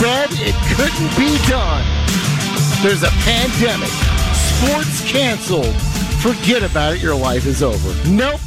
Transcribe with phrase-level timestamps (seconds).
[0.00, 1.84] said it couldn't be done.
[2.82, 3.88] There's a pandemic.
[4.34, 5.74] Sports canceled.
[6.20, 7.02] Forget about it.
[7.02, 8.08] Your life is over.
[8.08, 8.40] Nope.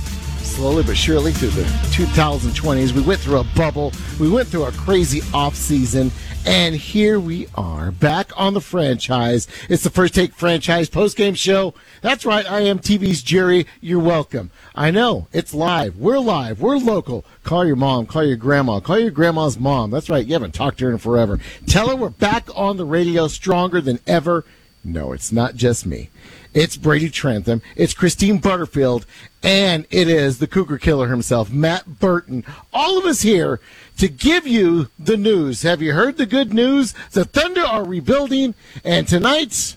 [0.57, 3.93] Slowly but surely through the 2020s, we went through a bubble.
[4.19, 6.11] We went through a crazy off season.
[6.47, 9.47] And here we are back on the franchise.
[9.69, 11.75] It's the First Take Franchise post-game show.
[12.01, 12.49] That's right.
[12.49, 13.67] I am TV's Jerry.
[13.81, 14.49] You're welcome.
[14.73, 15.95] I know it's live.
[15.97, 16.59] We're live.
[16.59, 17.23] We're local.
[17.43, 18.07] Call your mom.
[18.07, 18.79] Call your grandma.
[18.79, 19.91] Call your grandma's mom.
[19.91, 20.25] That's right.
[20.25, 21.39] You haven't talked to her in forever.
[21.67, 24.43] Tell her we're back on the radio stronger than ever.
[24.83, 26.09] No, it's not just me.
[26.57, 27.61] It's Brady Trantham.
[27.75, 29.05] It's Christine Butterfield.
[29.43, 32.43] And it is the Cougar Killer himself, Matt Burton.
[32.73, 33.59] All of us here
[33.99, 35.61] to give you the news.
[35.61, 36.95] Have you heard the good news?
[37.11, 38.55] The Thunder are rebuilding.
[38.83, 39.75] And tonight,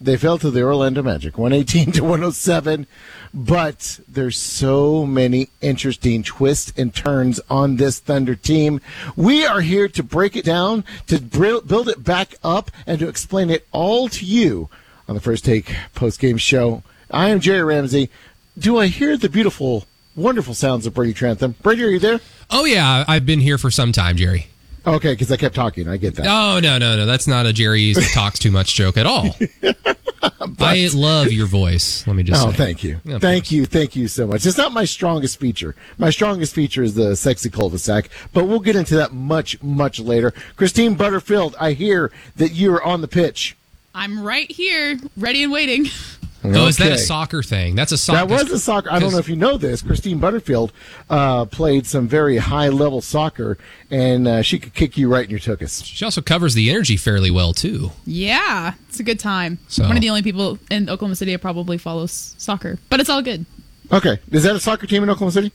[0.00, 2.86] they fell to the Orlando Magic, 118 to 107.
[3.34, 8.80] But there's so many interesting twists and turns on this Thunder team.
[9.16, 13.50] We are here to break it down, to build it back up, and to explain
[13.50, 14.70] it all to you
[15.08, 16.82] on the First Take post game show.
[17.10, 18.10] I am Jerry Ramsey.
[18.58, 21.56] Do I hear the beautiful, wonderful sounds of Brady Trantham?
[21.62, 22.20] Brady, are you there?
[22.50, 24.48] Oh yeah, I've been here for some time, Jerry.
[24.86, 25.88] Okay, because I kept talking.
[25.88, 26.26] I get that.
[26.26, 27.06] Oh no, no, no.
[27.06, 29.36] That's not a Jerry talks too much joke at all.
[30.60, 32.06] I love your voice.
[32.06, 32.44] Let me just.
[32.44, 32.56] Oh, say.
[32.56, 34.46] thank you, thank you, thank you so much.
[34.46, 35.74] It's not my strongest feature.
[35.98, 40.32] My strongest feature is the sexy cul-de-sac, but we'll get into that much, much later.
[40.56, 43.56] Christine Butterfield, I hear that you're on the pitch.
[43.94, 45.86] I'm right here, ready and waiting.
[46.44, 47.76] Oh, is that a soccer thing?
[47.76, 48.26] That's a soccer.
[48.26, 48.90] That was a soccer.
[48.90, 49.80] I don't know if you know this.
[49.80, 50.72] Christine Butterfield
[51.08, 53.58] uh, played some very high level soccer,
[53.92, 55.84] and uh, she could kick you right in your tuchus.
[55.84, 57.92] She also covers the energy fairly well too.
[58.06, 59.60] Yeah, it's a good time.
[59.68, 63.08] So- One of the only people in Oklahoma City that probably follows soccer, but it's
[63.08, 63.46] all good.
[63.92, 65.52] Okay, is that a soccer team in Oklahoma City?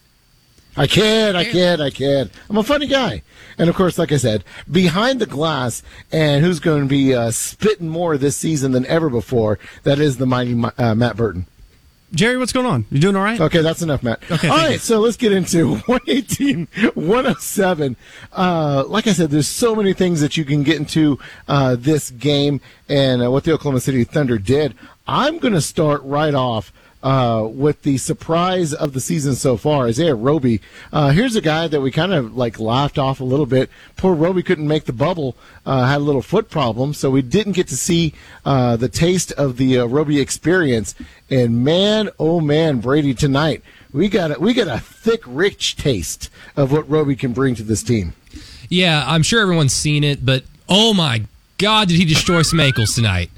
[0.78, 2.30] I kid, I kid, I kid.
[2.50, 3.24] I'm a funny guy.
[3.58, 7.32] And of course, like I said, behind the glass, and who's going to be uh,
[7.32, 11.48] spitting more this season than ever before, that is the mighty uh, Matt Burton.
[12.14, 12.86] Jerry, what's going on?
[12.90, 13.40] You doing all right?
[13.40, 14.22] Okay, that's enough, Matt.
[14.32, 14.78] Okay, All right, you.
[14.78, 17.98] so let's get into 118, 107.
[18.32, 22.12] Uh, like I said, there's so many things that you can get into uh, this
[22.12, 24.74] game and uh, what the Oklahoma City Thunder did.
[25.06, 26.72] I'm going to start right off
[27.08, 30.60] uh, with the surprise of the season so far, Isaiah Roby.
[30.92, 33.70] Uh, here's a guy that we kind of like laughed off a little bit.
[33.96, 37.54] Poor Roby couldn't make the bubble, uh, had a little foot problem, so we didn't
[37.54, 38.14] get to see
[38.44, 40.96] uh, the taste of the uh, Roby experience.
[41.30, 43.64] And man, oh man, Brady, tonight
[43.94, 47.64] we got a, we got a thick, rich taste of what Roby can bring to
[47.64, 48.16] this team.
[48.68, 51.24] Yeah, I'm sure everyone's seen it, but oh my
[51.58, 53.30] God, did he destroy some ankles tonight?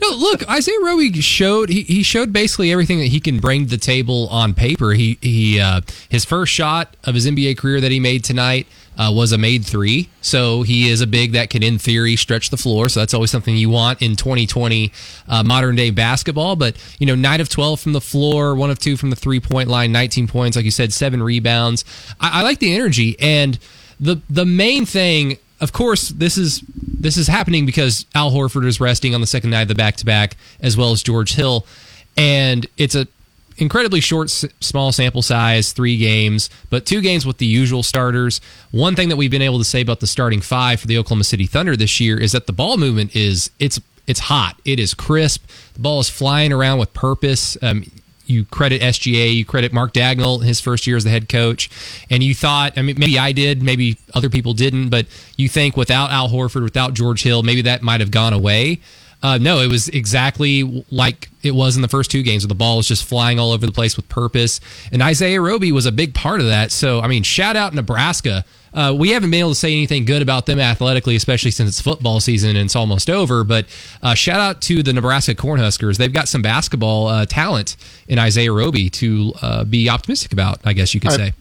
[0.00, 3.70] No, look, Isaiah Roby showed he, he showed basically everything that he can bring to
[3.70, 4.92] the table on paper.
[4.92, 9.12] He he uh, his first shot of his NBA career that he made tonight uh,
[9.14, 10.08] was a made three.
[10.20, 12.88] So he is a big that can, in theory, stretch the floor.
[12.88, 14.92] So that's always something you want in 2020
[15.28, 16.56] uh, modern day basketball.
[16.56, 19.40] But you know, nine of 12 from the floor, one of two from the three
[19.40, 21.84] point line, 19 points, like you said, seven rebounds.
[22.20, 23.58] I, I like the energy and
[24.00, 28.80] the the main thing of course, this is this is happening because Al Horford is
[28.80, 31.66] resting on the second night of the back to back, as well as George Hill,
[32.16, 33.06] and it's a
[33.56, 38.40] incredibly short, small sample size, three games, but two games with the usual starters.
[38.72, 41.24] One thing that we've been able to say about the starting five for the Oklahoma
[41.24, 44.92] City Thunder this year is that the ball movement is it's it's hot, it is
[44.92, 47.56] crisp, the ball is flying around with purpose.
[47.62, 47.84] Um,
[48.26, 51.70] you credit SGA, you credit Mark Daigneault, his first year as the head coach,
[52.10, 55.76] and you thought, I mean, maybe I did, maybe other people didn't, but you think
[55.76, 58.80] without Al Horford, without George Hill, maybe that might have gone away.
[59.24, 62.54] Uh, no, it was exactly like it was in the first two games where the
[62.54, 64.60] ball was just flying all over the place with purpose.
[64.92, 66.70] And Isaiah Roby was a big part of that.
[66.70, 68.44] So, I mean, shout out Nebraska.
[68.74, 71.80] Uh, we haven't been able to say anything good about them athletically, especially since it's
[71.80, 73.44] football season and it's almost over.
[73.44, 73.64] But
[74.02, 75.96] uh, shout out to the Nebraska Cornhuskers.
[75.96, 77.76] They've got some basketball uh, talent
[78.08, 81.32] in Isaiah Roby to uh, be optimistic about, I guess you could I- say.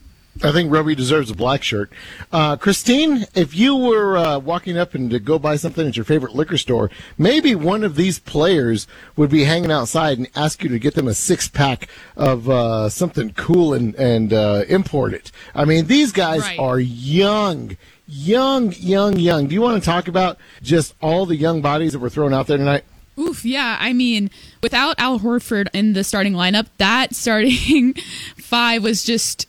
[0.42, 1.92] I think Roby deserves a black shirt.
[2.32, 6.06] Uh, Christine, if you were uh, walking up and to go buy something at your
[6.06, 10.70] favorite liquor store, maybe one of these players would be hanging outside and ask you
[10.70, 11.88] to get them a six pack
[12.18, 15.32] of uh, something cool and and uh, import it.
[15.54, 16.58] I mean, these guys Right.
[16.58, 19.48] are young, young, young, young.
[19.48, 22.48] Do you want to talk about just all the young bodies that were thrown out
[22.48, 22.86] there tonight?
[23.20, 23.78] Oof, yeah.
[23.80, 24.32] I mean,
[24.64, 27.94] without Al Horford in the starting lineup, that starting
[28.38, 29.48] five was just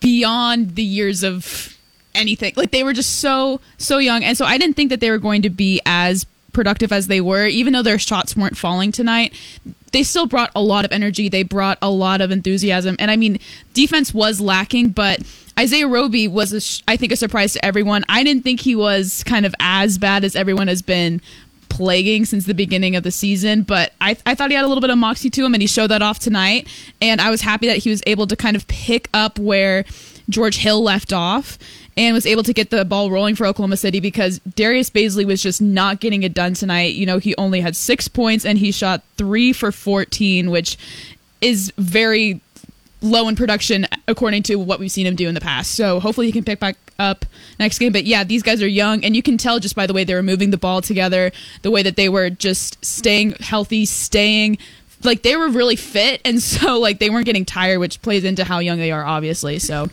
[0.00, 1.76] beyond the years of
[2.14, 2.52] anything.
[2.56, 5.18] Like they were just so so young, and so I didn't think that they were
[5.18, 9.34] going to be as productive as they were, even though their shots weren't falling tonight.
[9.92, 11.28] They still brought a lot of energy.
[11.28, 13.38] They brought a lot of enthusiasm, and I mean,
[13.74, 15.20] defense was lacking, but
[15.58, 18.04] Isaiah Roby was, a I think, a surprise to everyone.
[18.08, 21.22] I didn't think he was kind of as bad as everyone has been
[21.76, 24.80] plaguing since the beginning of the season, but I, I thought he had a little
[24.80, 26.66] bit of moxie to him, and he showed that off tonight.
[27.02, 29.84] And I was happy that he was able to kind of pick up where
[30.30, 31.58] George Hill left off
[31.94, 35.42] and was able to get the ball rolling for Oklahoma City because Darius Bazley was
[35.42, 36.94] just not getting it done tonight.
[36.94, 40.78] You know, he only had six points and he shot three for 14, which
[41.42, 42.40] is very
[43.02, 45.72] low in production according to what we've seen him do in the past.
[45.72, 47.24] So hopefully he can pick back up
[47.58, 47.92] next game.
[47.92, 50.14] But yeah, these guys are young, and you can tell just by the way they
[50.14, 51.32] were moving the ball together,
[51.62, 54.58] the way that they were just staying healthy, staying
[55.02, 58.44] like they were really fit, and so like they weren't getting tired, which plays into
[58.44, 59.58] how young they are, obviously.
[59.58, 59.88] So.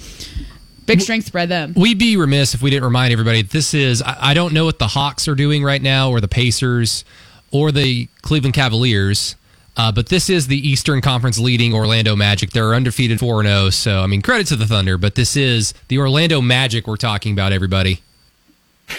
[0.86, 1.74] Big strength by them.
[1.78, 4.80] We'd be remiss if we didn't remind everybody this is, I, I don't know what
[4.80, 7.06] the Hawks are doing right now, or the Pacers,
[7.52, 9.38] or the Cleveland Cavaliers.
[9.76, 12.52] Uh, but this is the Eastern Conference leading Orlando Magic.
[12.52, 13.70] They're undefeated 4 0.
[13.72, 17.34] So, I mean, credit to the Thunder, but this is the Orlando Magic we're talking
[17.34, 18.02] about, everybody.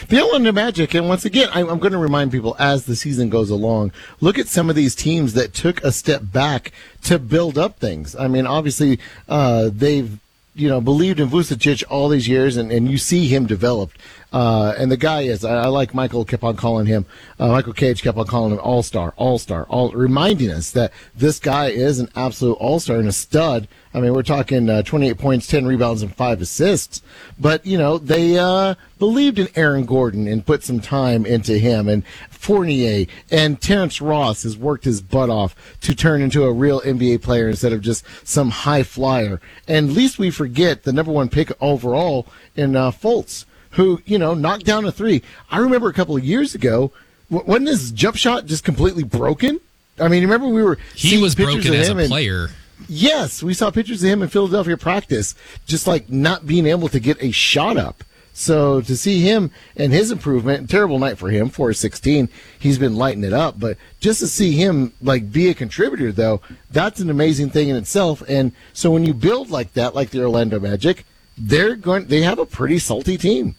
[0.09, 3.29] The Orlando Magic, and once again, I'm, I'm going to remind people as the season
[3.29, 6.73] goes along, look at some of these teams that took a step back
[7.03, 8.17] to build up things.
[8.17, 8.99] I mean, obviously,
[9.29, 10.19] uh, they've
[10.55, 13.99] you know, believed in Vucevic all these years, and, and you see him developed.
[14.35, 17.07] Uh, and the guy is, I, I, like Michael kept on calling him,
[17.39, 20.93] uh, Michael Cage kept on calling him All Star, All Star, all reminding us that
[21.15, 23.69] this guy is an absolute All Star and a stud.
[23.95, 27.01] I mean, we're talking uh, 28 points, 10 rebounds, and five assists.
[27.39, 31.89] But you know, they uh, believed in Aaron Gordon and put some time into him,
[31.89, 36.81] and Fournier and Terrence Ross has worked his butt off to turn into a real
[36.81, 39.41] NBA player instead of just some high flyer.
[39.69, 42.27] And least we forget the number one pick overall
[42.57, 45.23] in uh, Fultz who, you know, knocked down a three.
[45.51, 46.93] I remember a couple of years ago,
[47.31, 49.61] wasn't his jump shot just completely broken?
[49.99, 52.49] I mean, remember we were he was broken as a player.
[52.89, 55.35] yes, we saw pictures of him in Philadelphia practice,
[55.67, 58.03] just like not being able to get a shot up.
[58.37, 62.29] So to see him and his improvement, terrible night for him, 416.
[62.59, 66.41] He's been lighting it up, but just to see him like be a contributor though,
[66.71, 68.25] that's an amazing thing in itself.
[68.29, 71.07] And so when you build like that, like the Orlando Magic,
[71.39, 73.55] they're going they have a pretty salty team.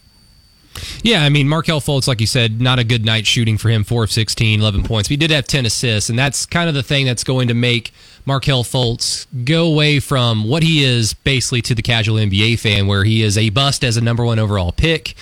[1.02, 3.84] Yeah, I mean, Markelle Fultz, like you said, not a good night shooting for him,
[3.84, 5.08] 4 of 16, 11 points.
[5.08, 7.54] But he did have 10 assists, and that's kind of the thing that's going to
[7.54, 7.92] make
[8.24, 13.04] Markelle Fultz go away from what he is basically to the casual NBA fan, where
[13.04, 15.14] he is a bust as a number one overall pick.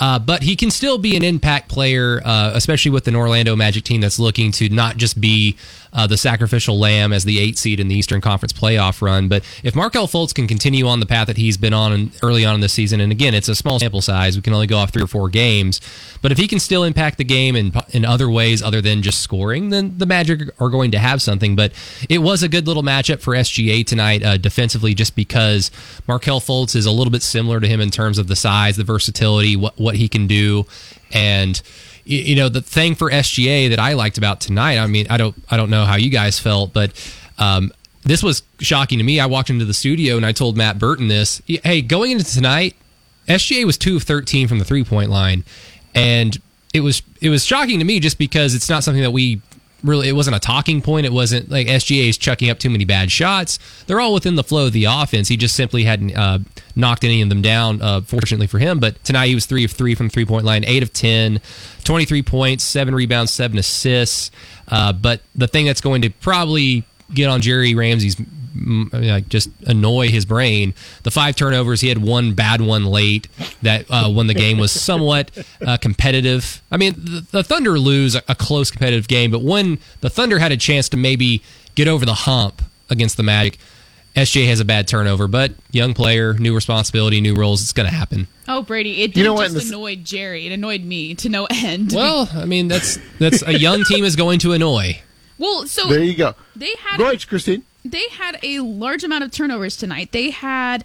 [0.00, 3.84] Uh, but he can still be an impact player, uh, especially with an Orlando Magic
[3.84, 5.56] team that's looking to not just be
[5.92, 9.28] uh, the sacrificial lamb as the eight seed in the Eastern Conference playoff run.
[9.28, 12.54] But if Markelle Fultz can continue on the path that he's been on early on
[12.54, 14.90] in the season, and again, it's a small sample size, we can only go off
[14.90, 15.80] three or four games.
[16.22, 19.20] But if he can still impact the game in, in other ways other than just
[19.20, 21.56] scoring, then the Magic are going to have something.
[21.56, 21.72] But
[22.08, 25.70] it was a good little matchup for SGA tonight uh, defensively, just because
[26.06, 28.84] Markelle Fultz is a little bit similar to him in terms of the size, the
[28.84, 30.66] versatility, what, what he can do.
[31.12, 31.60] And
[32.08, 34.78] you know the thing for SGA that I liked about tonight.
[34.78, 36.92] I mean, I don't I don't know how you guys felt, but
[37.38, 37.70] um,
[38.02, 39.20] this was shocking to me.
[39.20, 41.42] I walked into the studio and I told Matt Burton this.
[41.46, 42.74] Hey, going into tonight,
[43.28, 45.44] SGA was two of thirteen from the three point line,
[45.94, 46.40] and
[46.72, 49.42] it was it was shocking to me just because it's not something that we
[49.82, 51.06] really it wasn't a talking point.
[51.06, 53.58] It wasn't like SGA is chucking up too many bad shots.
[53.86, 55.28] They're all within the flow of the offense.
[55.28, 56.40] He just simply hadn't uh,
[56.74, 57.80] knocked any of them down.
[57.80, 60.64] Uh, fortunately for him, but tonight he was three of three from three point line,
[60.64, 61.40] eight of 10,
[61.84, 64.30] 23 points, seven rebounds, seven assists.
[64.68, 68.16] Uh, but the thing that's going to probably get on Jerry Ramsey's
[68.92, 70.74] like just annoy his brain.
[71.02, 73.28] The five turnovers, he had one bad one late
[73.62, 75.30] that uh, when the game was somewhat
[75.66, 76.62] uh, competitive.
[76.70, 80.38] I mean, the, the Thunder lose a, a, close competitive game, but when the Thunder
[80.38, 81.42] had a chance to maybe
[81.74, 83.58] get over the hump against the Magic,
[84.16, 87.62] SJ has a bad turnover, but young player, new responsibility, new roles.
[87.62, 88.26] It's going to happen.
[88.48, 89.02] Oh, Brady!
[89.02, 89.68] It did you know just this...
[89.68, 90.46] annoyed Jerry.
[90.46, 91.92] It annoyed me to no end.
[91.92, 95.02] Well, I mean, that's that's a young team is going to annoy.
[95.38, 96.34] Well, so there you go.
[96.56, 100.12] They had go ahead, Christine they had a large amount of turnovers tonight.
[100.12, 100.84] They had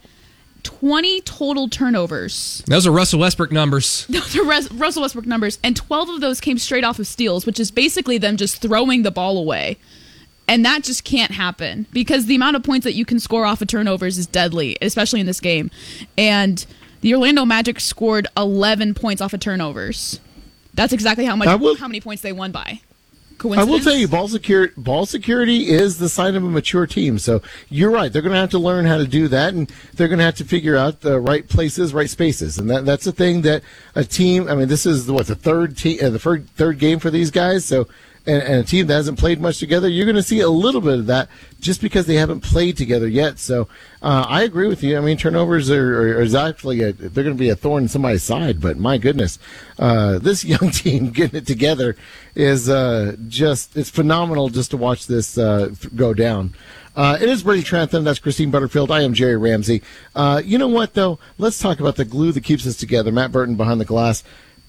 [0.64, 2.64] 20 total turnovers.
[2.68, 4.06] Those are Russell Westbrook numbers.
[4.10, 5.60] Those are Res- Russell Westbrook numbers.
[5.64, 9.04] And 12 of those came straight off of steals, which is basically them just throwing
[9.04, 9.78] the ball away.
[10.48, 13.62] And that just can't happen because the amount of points that you can score off
[13.62, 15.72] of turnovers is deadly, especially in this game.
[16.18, 16.66] And
[17.02, 20.20] the Orlando Magic scored 11 points off of turnovers.
[20.74, 22.82] That's exactly how much will, how many points they won by.
[23.44, 27.20] I will tell you, ball security, ball security is the sign of a mature team.
[27.20, 30.08] So you're right; they're going to have to learn how to do that, and they're
[30.08, 33.12] going to have to figure out the right places, right spaces, and that, that's the
[33.12, 33.64] thing that
[33.96, 34.48] a team.
[34.48, 37.32] I mean, this is what the third team, uh, the third, third game for these
[37.32, 37.66] guys.
[37.66, 37.88] So
[38.26, 40.82] and, and a team that hasn't played much together, you're going to see a little
[40.82, 43.40] bit of that just because they haven't played together yet.
[43.40, 43.68] So
[44.02, 44.98] uh, I agree with you.
[44.98, 48.62] I mean, turnovers are, are, a, they're going to be a thorn in somebody's side.
[48.62, 49.40] But my goodness,
[49.80, 51.96] uh, this young team getting it together
[52.36, 56.54] is uh, just it's phenomenal just to watch this uh, go down.
[56.96, 58.04] Uh, it is Brady Trantham.
[58.04, 58.92] That's Christine Butterfield.
[58.92, 59.82] I am Jerry Ramsey.
[60.16, 61.18] Uh, you know what, though?
[61.40, 63.12] Let's talk about the glue that keeps us together.
[63.12, 64.24] Matt Burton behind the glass.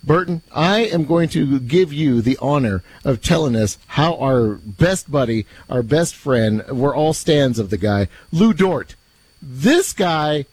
[0.06, 5.10] Burton, I am going to give you the honor of telling us how our best
[5.10, 8.96] buddy, our best friend, we're all stands of the guy, Lu Dort.
[9.40, 10.46] This guy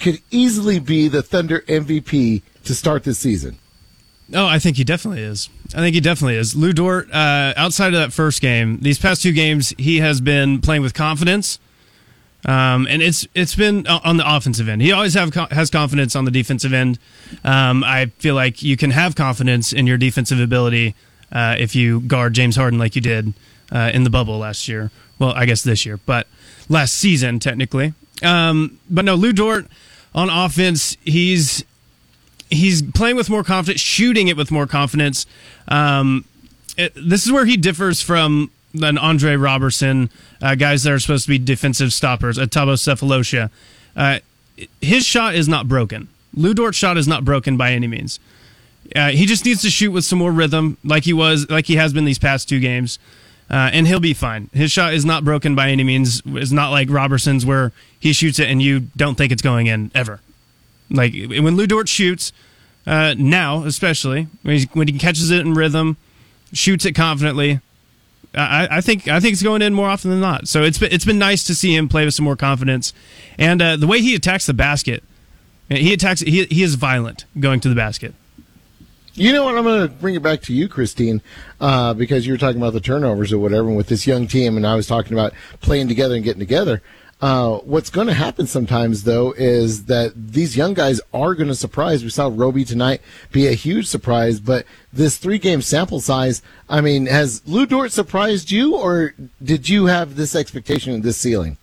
[0.00, 3.58] could easily be the Thunder MVP to start this season.
[4.32, 5.48] Oh, I think he definitely is.
[5.74, 6.56] I think he definitely is.
[6.56, 10.60] Lu Dort, uh, outside of that first game, these past two games, he has been
[10.60, 11.60] playing with confidence.
[12.44, 14.82] Um, and it's it's been on the offensive end.
[14.82, 16.98] He always have has confidence on the defensive end.
[17.44, 20.94] Um, I feel like you can have confidence in your defensive ability
[21.32, 23.32] uh, if you guard James Harden like you did
[23.72, 24.90] uh, in the bubble last year.
[25.18, 26.28] Well, I guess this year, but
[26.68, 27.94] last season technically.
[28.22, 29.66] Um, but no, Lu Dort
[30.14, 31.64] on offense, he's
[32.48, 35.26] he's playing with more confidence, shooting it with more confidence.
[35.68, 36.24] Um,
[36.76, 40.10] it, this is where he differs from an Andre Roberson,
[40.42, 43.50] uh, guys that are supposed to be defensive stoppers, a Sefolosha.
[43.94, 44.18] Uh,
[44.80, 46.08] his shot is not broken.
[46.34, 48.20] Lu Dort's shot is not broken by any means.
[48.94, 51.76] Uh, he just needs to shoot with some more rhythm, like he was, like he
[51.76, 52.98] has been these past two games,
[53.50, 54.48] uh, and he'll be fine.
[54.52, 56.22] His shot is not broken by any means.
[56.26, 59.90] It's not like Roberson's where he shoots it and you don't think it's going in
[59.94, 60.20] ever.
[60.90, 62.32] Like when Lu Dort shoots
[62.86, 65.96] uh, now, especially when, when he catches it in rhythm,
[66.52, 67.60] shoots it confidently,
[68.36, 70.46] I, I, think I think it's going in more often than not.
[70.46, 72.92] So it's been, it's been nice to see him play with some more confidence,
[73.38, 75.02] and uh, the way he attacks the basket,
[75.68, 78.14] he attacks he he is violent going to the basket.
[79.14, 79.56] You know what?
[79.56, 81.22] I'm going to bring it back to you, Christine,
[81.58, 84.66] uh, because you were talking about the turnovers or whatever with this young team, and
[84.66, 86.82] I was talking about playing together and getting together.
[87.20, 91.54] Uh, what's going to happen sometimes, though, is that these young guys are going to
[91.54, 92.04] surprise.
[92.04, 93.00] We saw Roby tonight
[93.32, 97.90] be a huge surprise, but this three game sample size, I mean, has Lu Dort
[97.92, 101.56] surprised you, or did you have this expectation of this ceiling?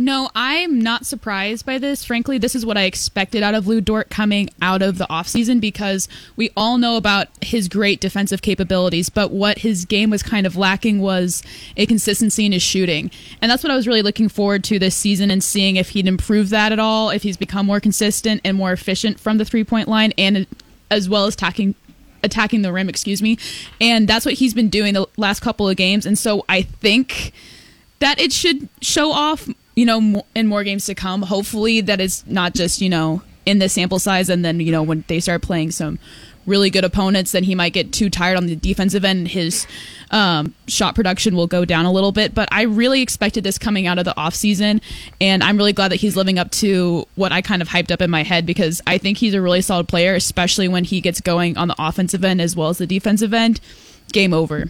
[0.00, 2.06] No, I'm not surprised by this.
[2.06, 5.60] Frankly, this is what I expected out of Lu Dort coming out of the offseason
[5.60, 10.46] because we all know about his great defensive capabilities, but what his game was kind
[10.46, 11.42] of lacking was
[11.76, 13.10] a consistency in his shooting.
[13.42, 16.08] And that's what I was really looking forward to this season and seeing if he'd
[16.08, 19.64] improve that at all, if he's become more consistent and more efficient from the three
[19.64, 20.46] point line and
[20.90, 21.74] as well as attacking
[22.22, 23.36] attacking the rim, excuse me.
[23.82, 26.06] And that's what he's been doing the last couple of games.
[26.06, 27.34] And so I think
[27.98, 29.46] that it should show off
[29.80, 31.22] you know, in more games to come.
[31.22, 34.82] Hopefully, that is not just you know in the sample size, and then you know
[34.82, 35.98] when they start playing some
[36.44, 39.28] really good opponents, then he might get too tired on the defensive end.
[39.28, 39.66] His
[40.10, 42.34] um, shot production will go down a little bit.
[42.34, 44.82] But I really expected this coming out of the offseason,
[45.18, 48.02] and I'm really glad that he's living up to what I kind of hyped up
[48.02, 51.22] in my head because I think he's a really solid player, especially when he gets
[51.22, 53.62] going on the offensive end as well as the defensive end.
[54.12, 54.66] Game over.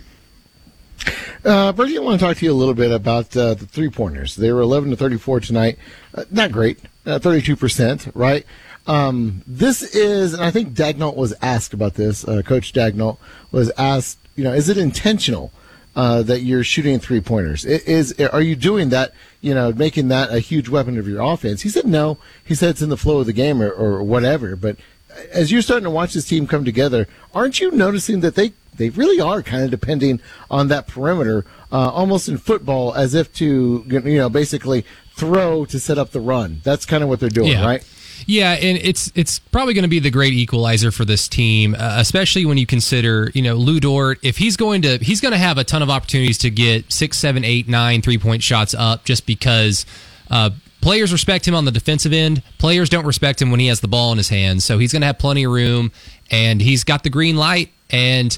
[1.44, 3.88] Uh, Bertie, I want to talk to you a little bit about uh, the three
[3.88, 4.36] pointers.
[4.36, 5.78] They were 11 to 34 tonight.
[6.14, 8.44] Uh, not great, uh, 32%, right?
[8.86, 12.26] Um, this is, and I think Daigneault was asked about this.
[12.26, 13.18] Uh, Coach Daigneault
[13.52, 15.52] was asked, you know, is it intentional
[15.96, 17.64] uh, that you're shooting three pointers?
[17.64, 19.12] Is are you doing that?
[19.40, 21.62] You know, making that a huge weapon of your offense?
[21.62, 22.18] He said no.
[22.44, 24.56] He said it's in the flow of the game or, or whatever.
[24.56, 24.76] But
[25.32, 28.88] as you're starting to watch this team come together, aren't you noticing that they they
[28.90, 33.84] really are kind of depending on that perimeter, uh, almost in football, as if to
[33.86, 36.60] you know basically throw to set up the run.
[36.64, 37.64] That's kind of what they're doing, yeah.
[37.64, 37.84] right?
[38.26, 41.96] Yeah, and it's it's probably going to be the great equalizer for this team, uh,
[41.98, 44.18] especially when you consider you know Lu Dort.
[44.22, 47.18] If he's going to he's going to have a ton of opportunities to get six,
[47.18, 49.86] seven, eight, nine three point shots up, just because.
[50.30, 50.50] Uh,
[50.80, 52.42] players respect him on the defensive end.
[52.58, 54.64] Players don't respect him when he has the ball in his hands.
[54.64, 55.92] So he's going to have plenty of room,
[56.30, 57.70] and he's got the green light.
[57.90, 58.36] And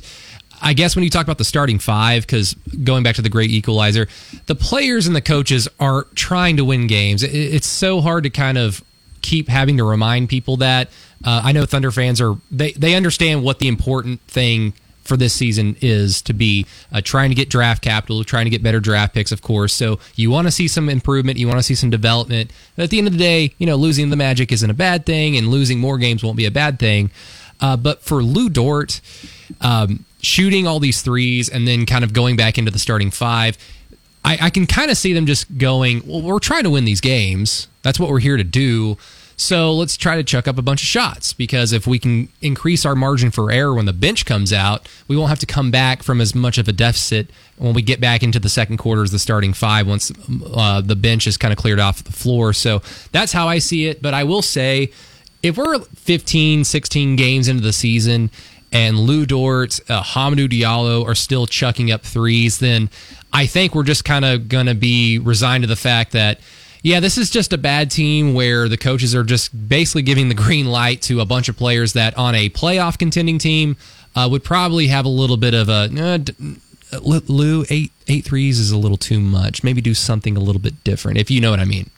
[0.61, 3.51] I guess when you talk about the starting five, because going back to the great
[3.51, 4.09] equalizer,
[4.47, 7.23] the players and the coaches are trying to win games.
[7.23, 8.83] It's so hard to kind of
[9.23, 10.91] keep having to remind people that.
[11.25, 15.33] Uh, I know Thunder fans are they they understand what the important thing for this
[15.33, 19.15] season is to be uh, trying to get draft capital, trying to get better draft
[19.15, 19.73] picks, of course.
[19.73, 22.51] So you want to see some improvement, you want to see some development.
[22.77, 25.05] But at the end of the day, you know, losing the Magic isn't a bad
[25.05, 27.11] thing, and losing more games won't be a bad thing.
[27.61, 29.01] Uh, but for Lu Dort,
[29.61, 33.57] um, shooting all these threes and then kind of going back into the starting five,
[34.25, 37.01] I, I can kind of see them just going, well, we're trying to win these
[37.01, 37.69] games.
[37.83, 38.99] That's what we're here to do.
[39.43, 42.87] So let's try to chuck up a bunch of shots because if we can increase
[42.87, 46.05] our margin for error when the bench comes out, we won't have to come back
[46.05, 49.11] from as much of a deficit when we get back into the second quarter as
[49.11, 50.13] the starting five once
[50.55, 52.53] uh, the bench is kind of cleared off the floor.
[52.53, 54.01] So that's how I see it.
[54.01, 54.93] But I will say,
[55.43, 58.31] if we're 15, 16 games into the season
[58.71, 62.91] and Lu Dort, uh, Hamidou Diallo are still chucking up threes, then
[63.33, 66.39] I think we're just kind of going to be resigned to the fact that–
[66.83, 70.35] yeah, this is just a bad team where the coaches are just basically giving the
[70.35, 73.77] green light to a bunch of players that on a playoff contending team
[74.17, 75.89] uh, would probably have a little bit of a.
[75.99, 79.65] Uh, Lou, eight eight threes is a little too much.
[79.65, 81.89] Maybe do something a little bit different, if you know what I mean.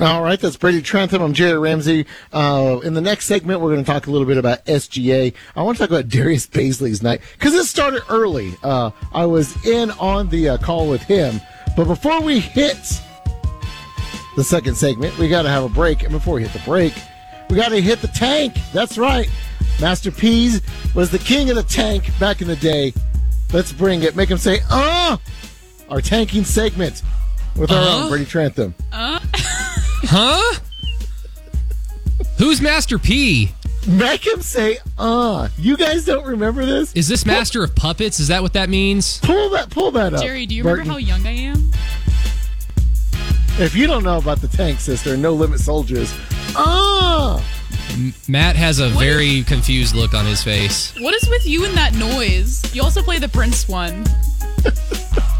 [0.00, 1.22] All right, that's Brady Trantham.
[1.22, 2.06] I'm Jerry Ramsey.
[2.32, 5.32] Uh, in the next segment, we're going to talk a little bit about SGA.
[5.54, 8.54] I want to talk about Darius Bazley's night because it started early.
[8.64, 11.40] Uh, I was in on the uh, call with him
[11.76, 13.00] but before we hit
[14.36, 16.02] the second segment, we got to have a break.
[16.02, 16.94] And before we hit the break,
[17.50, 18.56] we got to hit the tank.
[18.72, 19.28] That's right.
[19.80, 20.60] Master P's
[20.94, 22.92] was the king of the tank back in the day.
[23.52, 24.16] Let's bring it.
[24.16, 25.16] Make him say, uh,
[25.88, 27.02] our tanking segment
[27.56, 28.02] with our uh?
[28.02, 28.74] own Brady Trantham.
[28.92, 29.20] Uh?
[30.04, 30.60] huh?
[32.38, 33.50] Who's Master P?
[33.86, 35.48] Make him say, uh.
[35.58, 36.92] You guys don't remember this?
[36.94, 38.18] Is this Master pull, of Puppets?
[38.18, 39.18] Is that what that means?
[39.18, 40.22] Pull that pull that up.
[40.22, 41.63] Jerry, do you remember how young I am?
[43.56, 46.12] If you don't know about the Tank Sister, No Limit Soldiers,
[46.56, 47.40] uh.
[48.26, 50.92] Matt has a what very is, confused look on his face.
[50.98, 52.74] What is with you and that noise?
[52.74, 54.04] You also play the Prince one.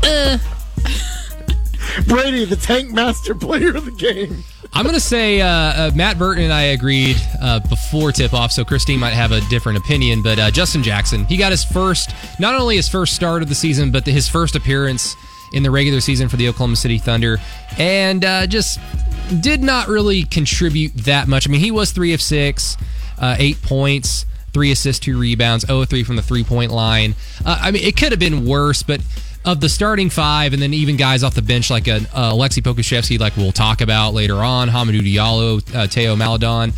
[0.04, 0.38] uh.
[2.06, 4.44] Brady, the tank master player of the game.
[4.73, 8.52] I'm going to say uh, uh, Matt Burton and I agreed uh, before tip off,
[8.52, 10.23] so Christine might have a different opinion.
[10.23, 13.54] But uh, Justin Jackson, he got his first, not only his first start of the
[13.56, 15.16] season, but the, his first appearance
[15.54, 17.38] in the regular season for the Oklahoma City Thunder,
[17.78, 18.78] and uh, just
[19.40, 21.49] did not really contribute that much.
[21.49, 22.76] I mean, he was three of six,
[23.18, 27.14] uh, eight points three assists, two rebounds, 0 3 from the three point line.
[27.44, 29.02] Uh, I mean, it could have been worse, but
[29.44, 32.60] of the starting five, and then even guys off the bench like a, uh, Alexei
[32.60, 36.72] Pokusevski, like we'll talk about later on, Hamidou Diallo, uh, Theo Maledon.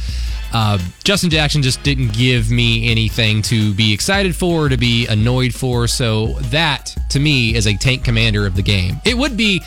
[0.53, 5.53] Uh, Justin Jackson just didn't give me anything to be excited for, to be annoyed
[5.53, 5.87] for.
[5.87, 8.97] So that, to me, is a tank commander of the game.
[9.05, 9.61] It would be,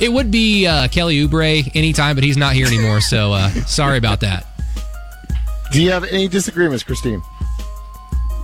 [0.00, 3.00] it would be uh, Kelly Oubre anytime, but he's not here anymore.
[3.00, 4.46] So uh, sorry about that.
[5.70, 7.22] Do you have any disagreements, Christine?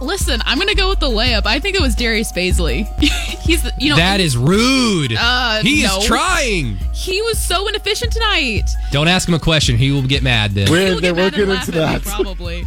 [0.01, 1.45] Listen, I'm gonna go with the layup.
[1.45, 2.87] I think it was Darius Bazley.
[3.43, 5.15] He's, you know, that is rude.
[5.19, 5.99] Uh, he no.
[5.99, 6.77] is trying.
[6.93, 8.63] He was so inefficient tonight.
[8.93, 9.77] Don't ask him a question.
[9.77, 10.53] He will get mad.
[10.53, 12.65] Then we're, get we're getting into that probably.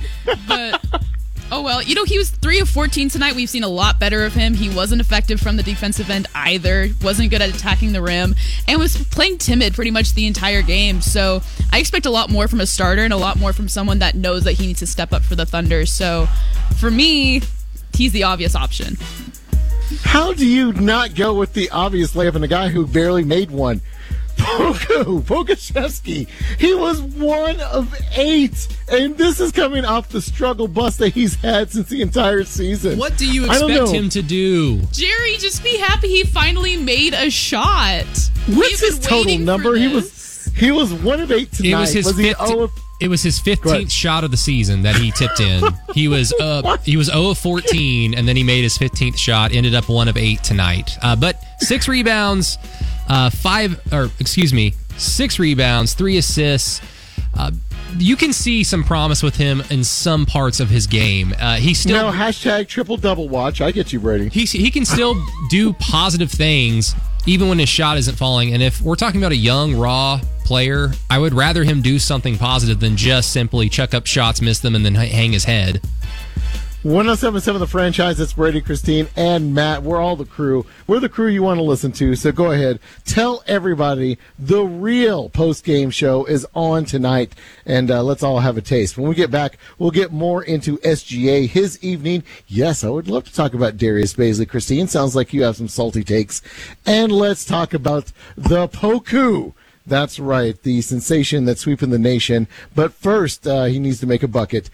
[0.47, 0.83] But
[1.51, 3.35] oh well, you know he was three of 14 tonight.
[3.35, 4.53] We've seen a lot better of him.
[4.53, 6.89] He wasn't effective from the defensive end either.
[7.03, 8.35] wasn't good at attacking the rim,
[8.67, 11.01] and was playing timid pretty much the entire game.
[11.01, 13.99] So I expect a lot more from a starter and a lot more from someone
[13.99, 15.85] that knows that he needs to step up for the Thunder.
[15.85, 16.27] So
[16.79, 17.41] for me,
[17.93, 18.97] he's the obvious option.
[20.03, 23.51] How do you not go with the obvious layup and a guy who barely made
[23.51, 23.81] one?
[24.41, 26.27] Poku, Pokusevski.
[26.59, 31.35] He was one of eight, and this is coming off the struggle bus that he's
[31.35, 32.97] had since the entire season.
[32.97, 34.79] What do you expect him to do?
[34.91, 38.05] Jerry, just be happy he finally made a shot.
[38.47, 39.75] What's his total number?
[39.75, 41.69] He was he was one of eight tonight.
[41.69, 45.11] It was his was 15, it was his 15th shot of the season that he
[45.11, 45.63] tipped in.
[45.93, 49.51] He was uh, he was 0 of 14, and then he made his 15th shot.
[49.51, 50.97] Ended up one of eight tonight.
[51.01, 52.57] Uh, but six rebounds,
[53.09, 56.81] uh, five or excuse me, six rebounds, three assists.
[57.37, 57.51] Uh,
[57.97, 61.33] you can see some promise with him in some parts of his game.
[61.39, 63.61] Uh, he still no hashtag triple double watch.
[63.61, 64.29] I get you, Brady.
[64.29, 65.15] He he can still
[65.49, 68.53] do positive things even when his shot isn't falling.
[68.53, 72.37] And if we're talking about a young, raw player, I would rather him do something
[72.37, 75.81] positive than just simply chuck up shots, miss them, and then hang his head.
[76.83, 79.83] 1077 The Franchise, it's Brady, Christine, and Matt.
[79.83, 80.65] We're all the crew.
[80.87, 82.79] We're the crew you want to listen to, so go ahead.
[83.05, 87.35] Tell everybody the real post-game show is on tonight,
[87.67, 88.97] and uh, let's all have a taste.
[88.97, 92.23] When we get back, we'll get more into SGA, his evening.
[92.47, 94.49] Yes, I would love to talk about Darius Bazley.
[94.49, 96.41] Christine, sounds like you have some salty takes.
[96.83, 99.53] And let's talk about the Poku.
[99.85, 102.47] That's right, the sensation that's sweeping the nation.
[102.73, 104.71] But first, uh, he needs to make a bucket.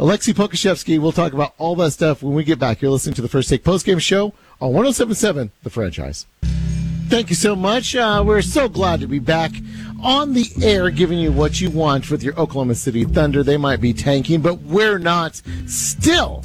[0.00, 0.98] Alexei Pokusevski.
[0.98, 2.80] We'll talk about all that stuff when we get back.
[2.80, 6.26] You're listening to the First Take postgame show on 1077 The Franchise.
[7.08, 7.94] Thank you so much.
[7.94, 9.50] Uh, we're so glad to be back
[10.02, 13.42] on the air giving you what you want with your Oklahoma City Thunder.
[13.42, 15.42] They might be tanking, but we're not.
[15.66, 16.44] Still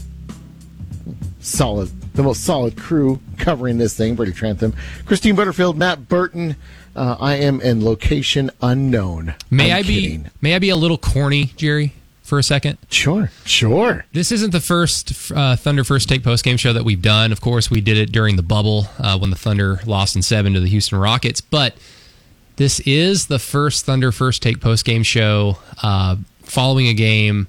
[1.40, 1.90] solid.
[2.14, 4.16] The most solid crew covering this thing.
[4.16, 4.74] Brady Trantham,
[5.06, 6.58] Christine Butterfield, Matt Burton.
[6.94, 9.36] Uh, I am in location unknown.
[9.50, 10.30] May I'm I be kidding.
[10.42, 11.94] may I be a little corny, Jerry,
[12.26, 12.78] for a second?
[12.90, 14.06] Sure, sure.
[14.12, 17.32] This isn't the first uh, Thunder First Take post game show that we've done.
[17.32, 20.54] Of course, we did it during the bubble uh, when the Thunder lost in seven
[20.54, 21.40] to the Houston Rockets.
[21.40, 21.76] But
[22.56, 27.48] this is the first Thunder First Take post game show uh, following a game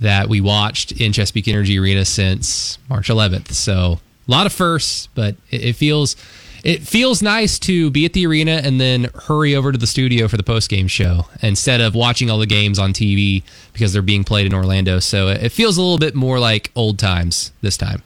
[0.00, 3.52] that we watched in Chesapeake Energy Arena since March 11th.
[3.52, 6.16] So a lot of firsts, but it, it feels
[6.64, 10.28] it feels nice to be at the arena and then hurry over to the studio
[10.28, 13.42] for the post game show instead of watching all the games on TV
[13.72, 14.98] because they're being played in Orlando.
[14.98, 18.02] So it feels a little bit more like old times this time.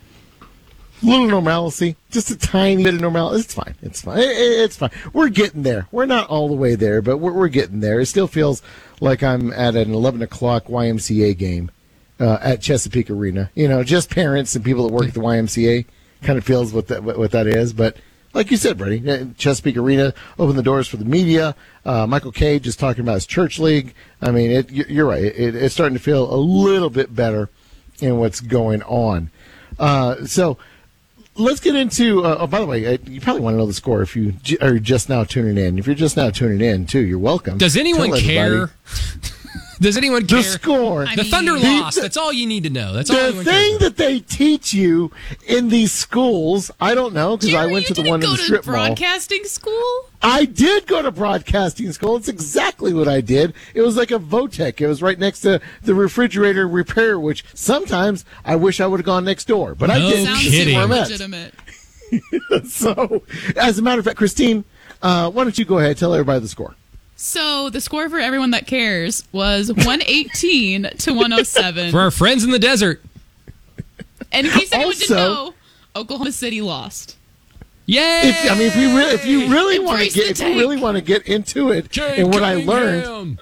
[1.02, 3.40] A little normalcy, just a tiny bit of normalcy.
[3.40, 3.74] It's fine.
[3.80, 4.18] It's fine.
[4.18, 4.90] It- it- it's fine.
[5.14, 5.86] We're getting there.
[5.90, 8.00] We're not all the way there, but we're, we're getting there.
[8.00, 8.60] It still feels
[9.00, 11.70] like I'm at an 11 o'clock YMCA game
[12.18, 13.50] uh, at Chesapeake Arena.
[13.54, 15.86] You know, just parents and people that work at the YMCA
[16.20, 17.72] kind of feels what that what that is.
[17.72, 17.96] But
[18.32, 21.54] like you said, Brady, uh, Chesapeake Arena opened the doors for the media.
[21.84, 23.94] Uh, Michael Cage is talking about his church league.
[24.22, 25.22] I mean, it, you- you're right.
[25.24, 27.48] It, it's starting to feel a little bit better
[28.00, 29.30] in what's going on.
[29.78, 30.58] Uh, so
[31.36, 32.24] let's get into.
[32.24, 34.34] Uh, oh, by the way, uh, you probably want to know the score if you
[34.60, 35.78] are just now tuning in.
[35.78, 37.58] If you're just now tuning in, too, you're welcome.
[37.58, 38.70] Does anyone Tell care?
[39.80, 40.38] Does anyone care?
[40.38, 40.52] The care?
[40.52, 41.06] score.
[41.06, 42.00] I The mean- Thunder The- lost.
[42.00, 42.92] That's all you need to know.
[42.92, 43.78] That's all the thing cares.
[43.80, 45.10] that they teach you
[45.46, 48.42] in these schools, I don't know because I went to the one go in the
[48.42, 48.74] strip mall.
[48.88, 50.06] broadcasting school.
[50.22, 52.16] I did go to broadcasting school.
[52.16, 53.54] It's exactly what I did.
[53.72, 54.80] It was like a Votech.
[54.82, 59.06] It was right next to the refrigerator repair, which sometimes I wish I would have
[59.06, 60.26] gone next door, but I No didn't.
[60.26, 60.74] Sounds kidding.
[60.74, 61.08] where I'm at.
[61.08, 61.54] legitimate.
[62.66, 63.22] So,
[63.56, 64.64] as a matter of fact, Christine,
[65.00, 66.74] uh, why don't you go ahead and tell everybody the score?
[67.22, 71.90] So the score for everyone that cares was 118 to 107.
[71.90, 73.02] For our friends in the desert.
[74.32, 75.54] and in case anyone didn't Also- know,
[75.94, 77.18] Oklahoma City lost.
[77.84, 78.20] Yay!
[78.24, 80.78] If, I mean, if we re- if you really want to get if you really
[80.78, 83.40] want to get into it, and what I learned,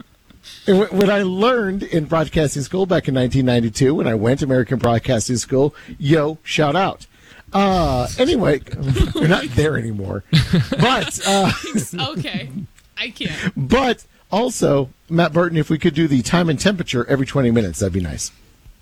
[0.66, 4.46] and what, what I learned in broadcasting school back in 1992 when I went to
[4.46, 7.06] American Broadcasting School, yo, shout out.
[7.52, 8.60] Uh, anyway,
[9.14, 10.24] we're not there anymore,
[10.70, 11.52] but uh,
[12.16, 12.48] Okay,
[12.98, 13.52] I can't.
[13.56, 17.78] but also Matt Burton, if we could do the time and temperature every 20 minutes,
[17.78, 18.30] that'd be nice.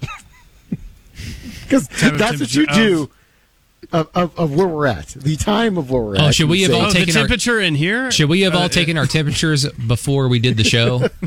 [1.62, 3.11] Because that's what you do
[3.92, 6.35] of, of, of where we're at, the time of where we're Oh, at.
[6.35, 6.76] should we have say.
[6.79, 8.11] all Oh, the taken our- temperature in here?
[8.12, 11.09] Should we have Uh, all taken our temperatures before we did the show?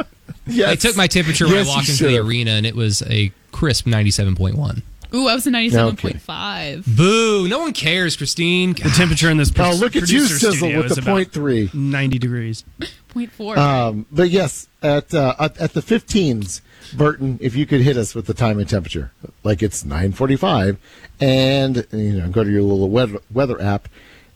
[0.51, 0.69] Yes.
[0.71, 3.85] I took my temperature when I walked into the arena, and it was a crisp
[3.85, 4.81] 97.1.
[5.13, 6.95] Ooh, I was a 97.5.
[6.95, 7.47] Boo!
[7.47, 8.73] No one cares, Christine.
[8.73, 9.75] The temperature in this place.
[9.75, 12.63] Oh, look at you, producer Sizzle, studio with is the about point 90 degrees.
[13.07, 13.57] Point four.
[13.57, 16.61] Um, but yes, at, uh, at at the 15s,
[16.95, 19.11] Burton, if you could hit us with the time and temperature,
[19.43, 20.77] like it's 9:45,
[21.19, 23.89] and you know, go to your little weather, weather app,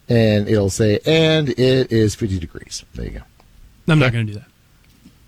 [0.10, 2.84] and it'll say, and it is 50 degrees.
[2.96, 3.22] There you go.
[3.88, 4.48] I'm not going to do that.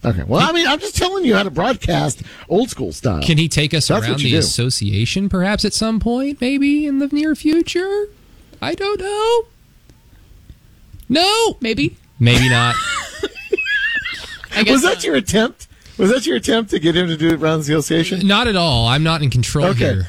[0.05, 0.23] Okay.
[0.23, 3.21] Well, I mean, I'm just telling you how to broadcast old school style.
[3.23, 4.37] Can he take us That's around the do.
[4.37, 8.05] association perhaps at some point, maybe in the near future?
[8.61, 9.45] I don't know.
[11.09, 11.97] No, Maybe.
[12.19, 12.75] maybe not.
[14.55, 15.03] I guess Was that not.
[15.03, 15.67] your attempt?
[15.97, 18.25] Was that your attempt to get him to do it around the association?
[18.27, 18.87] not at all.
[18.87, 19.93] I'm not in control Okay.
[19.93, 20.07] here.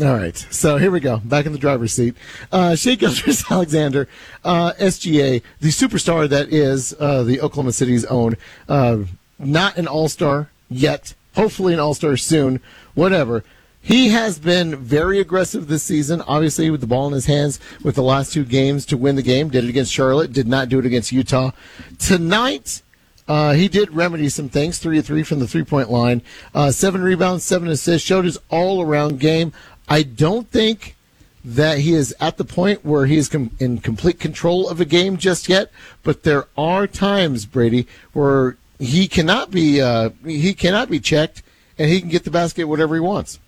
[0.00, 0.36] All right.
[0.50, 1.18] So here we go.
[1.18, 2.14] Back in the driver's seat.
[2.52, 4.06] Uh, Shai Gilgeous Alexander,
[4.44, 8.36] uh, SGA, the superstar that is uh, the Oklahoma City's own.
[8.68, 8.98] Uh,
[9.40, 11.14] not an all star yet.
[11.34, 12.60] Hopefully, an all star soon.
[12.94, 13.42] Whatever.
[13.80, 17.94] He has been very aggressive this season, obviously, with the ball in his hands with
[17.94, 19.48] the last two games to win the game.
[19.48, 21.52] Did it against Charlotte, did not do it against Utah.
[21.98, 22.82] Tonight,
[23.28, 24.78] uh, he did remedy some things.
[24.78, 26.22] Three of three from the three point line.
[26.54, 28.06] Uh, seven rebounds, seven assists.
[28.06, 29.52] Showed his all around game.
[29.88, 30.96] I don't think
[31.44, 34.84] that he is at the point where he is com- in complete control of a
[34.84, 35.70] game just yet.
[36.02, 41.42] But there are times, Brady, where he cannot be uh, he cannot be checked,
[41.78, 43.38] and he can get the basket whatever he wants.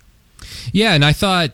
[0.71, 1.51] Yeah, and I thought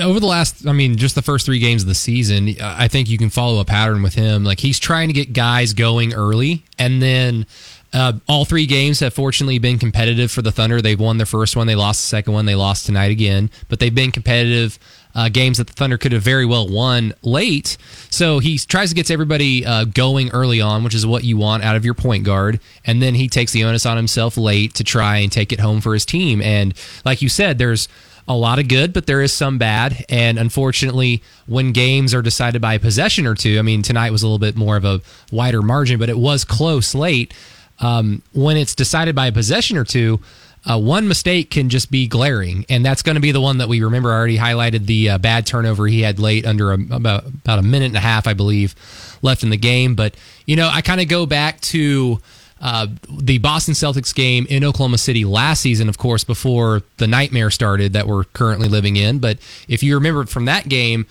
[0.00, 3.08] over the last, I mean, just the first three games of the season, I think
[3.08, 4.44] you can follow a pattern with him.
[4.44, 7.46] Like he's trying to get guys going early, and then
[7.92, 10.82] uh, all three games have fortunately been competitive for the Thunder.
[10.82, 13.78] They've won their first one, they lost the second one, they lost tonight again, but
[13.80, 14.78] they've been competitive.
[15.14, 17.78] Uh, games that the Thunder could have very well won late.
[18.10, 21.64] So he tries to get everybody uh, going early on, which is what you want
[21.64, 22.60] out of your point guard.
[22.84, 25.80] And then he takes the onus on himself late to try and take it home
[25.80, 26.42] for his team.
[26.42, 26.74] And
[27.06, 27.88] like you said, there's
[28.28, 30.04] a lot of good, but there is some bad.
[30.08, 34.22] And unfortunately, when games are decided by a possession or two, I mean, tonight was
[34.22, 37.32] a little bit more of a wider margin, but it was close late.
[37.78, 40.20] Um, when it's decided by a possession or two,
[40.68, 43.68] uh, one mistake can just be glaring, and that's going to be the one that
[43.68, 44.12] we remember.
[44.12, 47.62] I already highlighted the uh, bad turnover he had late under a, about about a
[47.62, 48.74] minute and a half, I believe,
[49.22, 49.94] left in the game.
[49.94, 52.20] But you know, I kind of go back to
[52.60, 57.50] uh, the Boston Celtics game in Oklahoma City last season, of course, before the nightmare
[57.50, 59.18] started that we're currently living in.
[59.18, 59.38] But
[59.68, 61.06] if you remember from that game,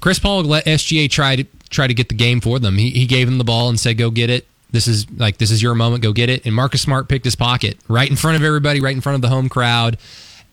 [0.00, 2.78] Chris Paul let SGA try to try to get the game for them.
[2.78, 5.50] He, he gave him the ball and said, "Go get it." This is like this
[5.50, 6.02] is your moment.
[6.02, 6.46] Go get it.
[6.46, 9.22] And Marcus Smart picked his pocket right in front of everybody, right in front of
[9.22, 9.98] the home crowd,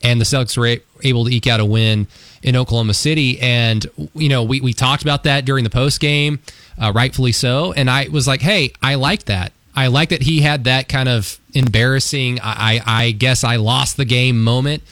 [0.02, 2.08] and the Celtics were able to eke out a win
[2.42, 3.40] in Oklahoma City.
[3.40, 6.40] And you know, we we talked about that during the post game,
[6.82, 7.74] uh, rightfully so.
[7.74, 9.54] And I was like, hey, I like that.
[9.76, 12.40] I like that he had that kind of embarrassing.
[12.42, 14.84] I I, guess I lost the game moment,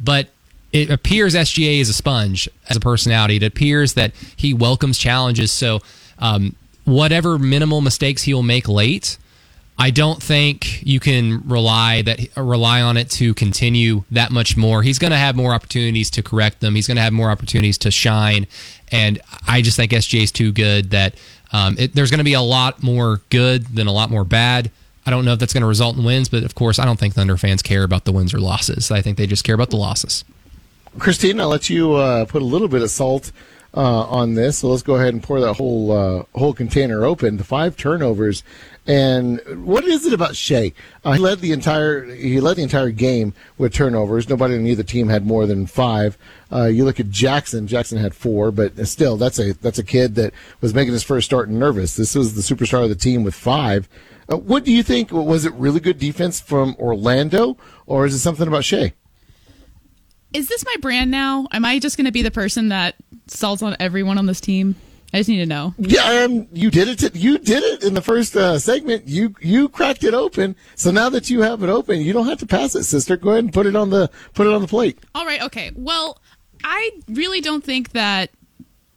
[0.00, 0.28] but
[0.72, 3.36] it appears SGA is a sponge as a personality.
[3.36, 5.52] It appears that he welcomes challenges.
[5.52, 5.80] So.
[6.18, 9.18] Um, whatever minimal mistakes he'll make late,
[9.76, 14.82] I don't think you can rely that rely on it to continue that much more.
[14.82, 16.76] He's going to have more opportunities to correct them.
[16.76, 18.46] He's going to have more opportunities to shine,
[18.92, 21.16] and I just think SGA is too good that
[21.54, 24.72] um, it, there's going to be a lot more good than a lot more bad.
[25.06, 26.98] I don't know if that's going to result in wins, but of course, I don't
[26.98, 28.90] think Thunder fans care about the wins or losses.
[28.90, 30.24] I think they just care about the losses.
[30.98, 33.30] Christine, I'll let you uh, put a little bit of salt
[33.76, 34.58] uh, on this.
[34.58, 37.36] So let's go ahead and pour that whole uh, whole container open.
[37.36, 38.42] The five turnovers,
[38.86, 40.72] and what is it about Shai?
[41.04, 44.28] Uh, he led the entire he led the entire game with turnovers.
[44.28, 46.16] Nobody on either team had more than five.
[46.52, 47.66] Uh, you look at Jackson.
[47.66, 51.26] Jackson had four, but still, that's a that's a kid that was making his first
[51.26, 51.96] start and nervous.
[51.96, 53.88] This was the superstar of the team with five.
[54.28, 55.10] Uh, what do you think?
[55.12, 57.56] Was it really good defense from Orlando,
[57.86, 58.94] or is it something about Shai?
[60.34, 61.46] Is this my brand now?
[61.52, 62.96] Am I just going to be the person that
[63.28, 64.74] salts on everyone on this team?
[65.12, 65.74] I just need to know.
[65.78, 66.98] Yeah, um, you did it.
[66.98, 69.06] To, you did it in the first uh, segment.
[69.06, 70.56] You you cracked it open.
[70.74, 73.16] So now that you have it open, you don't have to pass it, sister.
[73.16, 74.98] Go ahead and put it on the put it on the plate.
[75.14, 75.40] All right.
[75.42, 75.70] Okay.
[75.76, 76.20] Well,
[76.64, 78.30] I really don't think that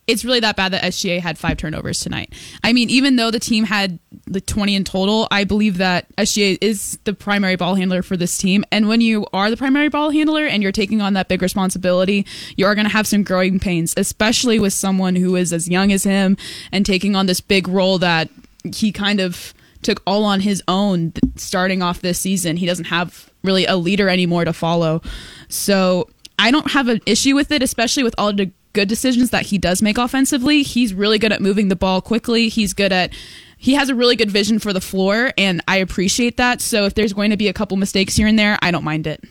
[0.08, 2.34] it's really that bad that SGA had five turnovers tonight.
[2.64, 6.58] I mean, even though the team had the 20 in total, I believe that SGA
[6.62, 8.64] is the primary ball handler for this team.
[8.72, 12.26] And when you are the primary ball handler and you're taking on that big responsibility,
[12.56, 15.92] you are going to have some growing pains, especially with someone who is as young
[15.92, 16.38] as him
[16.72, 18.30] and taking on this big role that
[18.64, 22.58] he kind of took all on his own starting off this season.
[22.58, 25.02] He doesn't have really a leader anymore to follow.
[25.50, 29.48] So I don't have an issue with it, especially with all the good decisions that
[29.48, 30.62] he does make offensively.
[30.62, 32.48] He's really good at moving the ball quickly.
[32.48, 33.12] He's good at
[33.58, 36.62] he has a really good vision for the floor and I appreciate that.
[36.62, 39.08] So if there's going to be a couple mistakes here and there, I don't mind
[39.08, 39.24] it.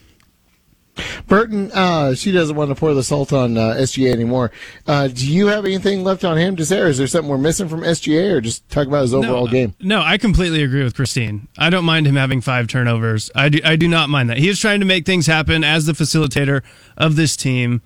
[1.28, 4.50] Burton, uh, she doesn't want to pour the salt on uh, SGA anymore.
[4.84, 7.38] Uh, do you have anything left on him to say, or is there something we're
[7.38, 9.74] missing from SGA, or just talk about his overall no, game?
[9.78, 11.48] No, I completely agree with Christine.
[11.58, 13.30] I don't mind him having five turnovers.
[13.34, 14.38] I do, I do not mind that.
[14.38, 16.62] He is trying to make things happen as the facilitator
[16.96, 17.82] of this team.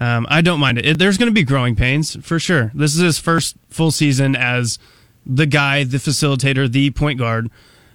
[0.00, 0.86] Um, I don't mind it.
[0.86, 2.72] it there's going to be growing pains for sure.
[2.74, 4.78] This is his first full season as
[5.26, 7.50] the guy, the facilitator, the point guard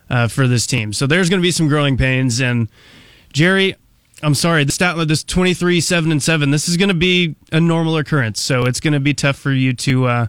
[0.09, 0.93] uh, for this team.
[0.93, 2.39] So there's going to be some growing pains.
[2.39, 2.69] And
[3.33, 3.75] Jerry,
[4.21, 7.59] I'm sorry, the stat this 23, 7, and 7, this is going to be a
[7.59, 8.39] normal occurrence.
[8.39, 10.05] So it's going to be tough for you to.
[10.05, 10.27] Uh,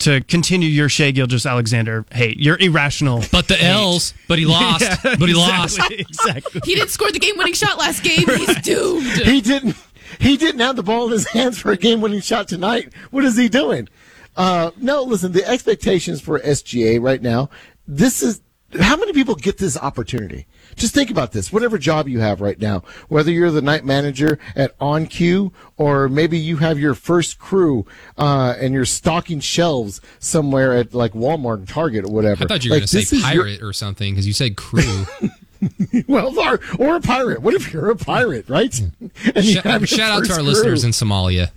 [0.00, 2.38] to continue your Shai Gilgeous-Alexander hate.
[2.40, 3.22] You're irrational.
[3.30, 3.70] But the hate.
[3.70, 4.80] L's, but he lost.
[4.82, 5.78] yeah, but he exactly, lost.
[5.90, 6.60] Exactly.
[6.64, 8.26] he didn't score the game winning shot last game.
[8.26, 9.04] He's doomed.
[9.18, 9.76] He didn't
[10.18, 12.92] he didn't have the ball in his hands for a game winning shot tonight.
[13.10, 13.88] What is he doing?
[14.36, 17.50] Uh, no, listen, the expectations for SGA right now,
[17.86, 18.40] this is
[18.78, 20.46] how many people get this opportunity?
[20.76, 21.52] Just think about this.
[21.52, 26.08] Whatever job you have right now, whether you're the night manager at On Cue or
[26.08, 27.84] maybe you have your first crew
[28.16, 32.44] uh, and you're stocking shelves somewhere at like Walmart and Target or whatever.
[32.44, 33.70] I thought you were like, going to say pirate your...
[33.70, 35.06] or something because you said crew.
[36.08, 37.42] well, or, or a pirate.
[37.42, 38.72] What if you're a pirate, right?
[39.42, 40.42] shout, shout out to our crew.
[40.42, 41.50] listeners in Somalia.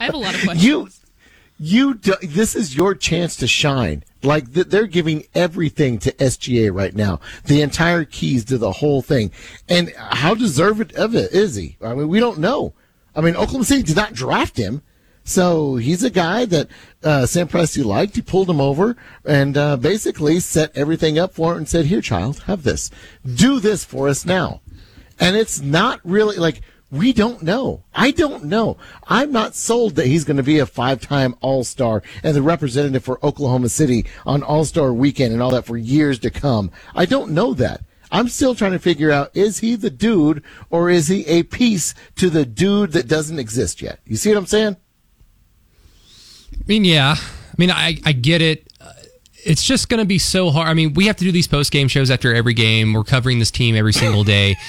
[0.00, 0.64] I have a lot of questions.
[0.64, 0.88] You,
[1.58, 4.04] you, do, this is your chance to shine.
[4.22, 9.30] Like they're giving everything to SGA right now, the entire keys to the whole thing.
[9.68, 11.76] And how deserved of it is he?
[11.82, 12.72] I mean, we don't know.
[13.14, 14.82] I mean, Oklahoma City did not draft him.
[15.24, 16.68] So he's a guy that
[17.02, 18.14] uh, Sam Presti liked.
[18.14, 22.02] He pulled him over and uh, basically set everything up for him and said, "Here,
[22.02, 22.90] child, have this.
[23.24, 24.60] Do this for us now."
[25.18, 26.60] And it's not really like
[26.90, 27.82] we don't know.
[27.94, 28.76] I don't know.
[29.08, 33.24] I'm not sold that he's going to be a five-time All-Star and the representative for
[33.24, 36.70] Oklahoma City on All-Star Weekend and all that for years to come.
[36.94, 37.80] I don't know that.
[38.12, 41.94] I'm still trying to figure out is he the dude or is he a piece
[42.16, 43.98] to the dude that doesn't exist yet?
[44.04, 44.76] You see what I'm saying?
[46.52, 47.16] I mean, yeah.
[47.18, 48.72] I mean, I, I get it.
[48.80, 48.92] Uh,
[49.44, 50.68] it's just going to be so hard.
[50.68, 52.92] I mean, we have to do these post game shows after every game.
[52.92, 54.56] We're covering this team every single day.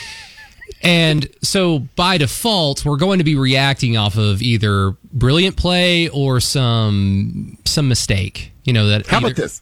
[0.81, 6.39] And so by default, we're going to be reacting off of either brilliant play or
[6.39, 8.51] some some mistake.
[8.63, 9.07] You know that.
[9.07, 9.61] How either- about this?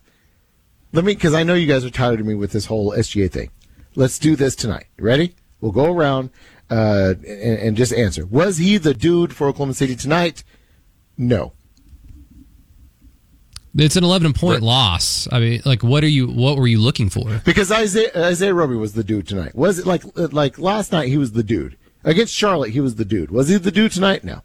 [0.92, 3.32] Let me, because I know you guys are tired of me with this whole SGA
[3.32, 3.50] thing.
[3.96, 4.86] Let's do this tonight.
[5.00, 5.34] Ready?
[5.60, 6.30] We'll go around
[6.70, 8.26] uh, and, and just answer.
[8.28, 10.44] Was he the dude for Oklahoma City tonight?
[11.18, 11.54] No.
[13.76, 14.64] It's an eleven point Right.
[14.64, 15.28] loss.
[15.32, 16.28] I mean, like, what are you?
[16.28, 17.42] What were you looking for?
[17.44, 19.56] Because Isaiah, Isaiah Roby was the dude tonight.
[19.56, 21.08] Was it like like last night?
[21.10, 22.70] He was the dude against Charlotte.
[22.72, 23.32] He was the dude.
[23.32, 24.24] Was he the dude tonight?
[24.24, 24.42] No.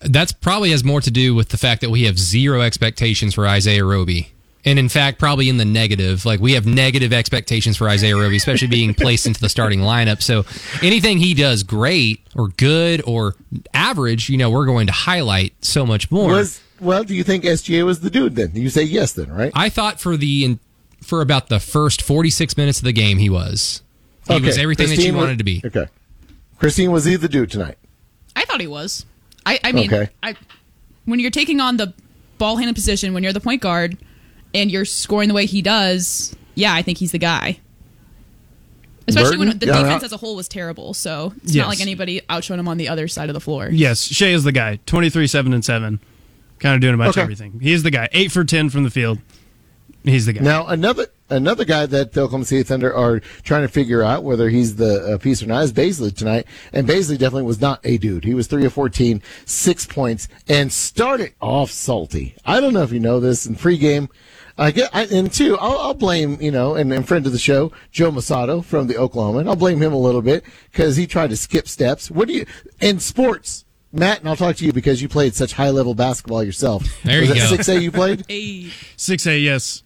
[0.00, 3.46] That's probably has more to do with the fact that we have zero expectations for
[3.46, 4.28] Isaiah Roby.
[4.64, 6.24] And in fact, probably in the negative.
[6.24, 10.22] Like we have negative expectations for Isaiah Roby, especially being placed into the starting lineup.
[10.22, 10.44] So
[10.82, 13.34] anything he does great or good or
[13.74, 16.30] average, you know, we're going to highlight so much more.
[16.32, 17.04] Was well?
[17.04, 18.36] Do you think SGA was the dude?
[18.36, 19.12] Then you say yes.
[19.12, 19.52] Then right?
[19.54, 20.58] I thought for the
[21.02, 23.82] for about the first 46 minutes of the game he was.
[24.26, 25.62] He was everything that Christine you was- wanted to be.
[25.64, 25.86] Okay.
[26.58, 27.78] Christine, was he the dude tonight?
[28.36, 29.06] I thought he was.
[29.46, 30.10] I, I mean, Okay.
[30.22, 30.34] I,
[31.04, 31.94] when you're taking on the
[32.36, 33.96] ball handling position, when you're the point guard,
[34.52, 37.60] and you're scoring the way he does, yeah, I think he's the guy.
[39.06, 41.62] Especially when the Yeah, defense as a whole was terrible, so it's Yes.
[41.62, 43.68] not like anybody outshone him on the other side of the floor.
[43.72, 44.78] Yes, Shai is the guy.
[44.84, 46.00] 23, 7, and 7.
[46.58, 47.20] Kind of doing a bunch Okay.
[47.20, 47.60] of everything.
[47.60, 48.08] He's the guy.
[48.12, 49.18] 8 for 10 from the field.
[50.04, 50.42] He's the guy.
[50.42, 54.48] Now another another guy that the Oklahoma City Thunder are trying to figure out whether
[54.48, 57.98] he's the uh, piece or not is Bazley tonight, and Bazley definitely was not a
[57.98, 58.24] dude.
[58.24, 62.36] He was three of 14, six points, and started off salty.
[62.46, 64.08] I don't know if you know this in pregame.
[64.56, 65.58] I get I, and two.
[65.58, 68.96] I'll, I'll blame you know and, and friend of the show Joe Mussatto from the
[68.96, 69.48] Oklahoma.
[69.50, 72.10] I'll blame him a little bit because he tried to skip steps.
[72.10, 72.46] What do you
[72.80, 73.64] in sports?
[73.92, 76.84] Matt, and I'll talk to you because you played such high level basketball yourself.
[77.04, 77.46] There was you it go.
[77.46, 78.24] Six A you played?
[78.28, 79.82] Hey, 6A, yes.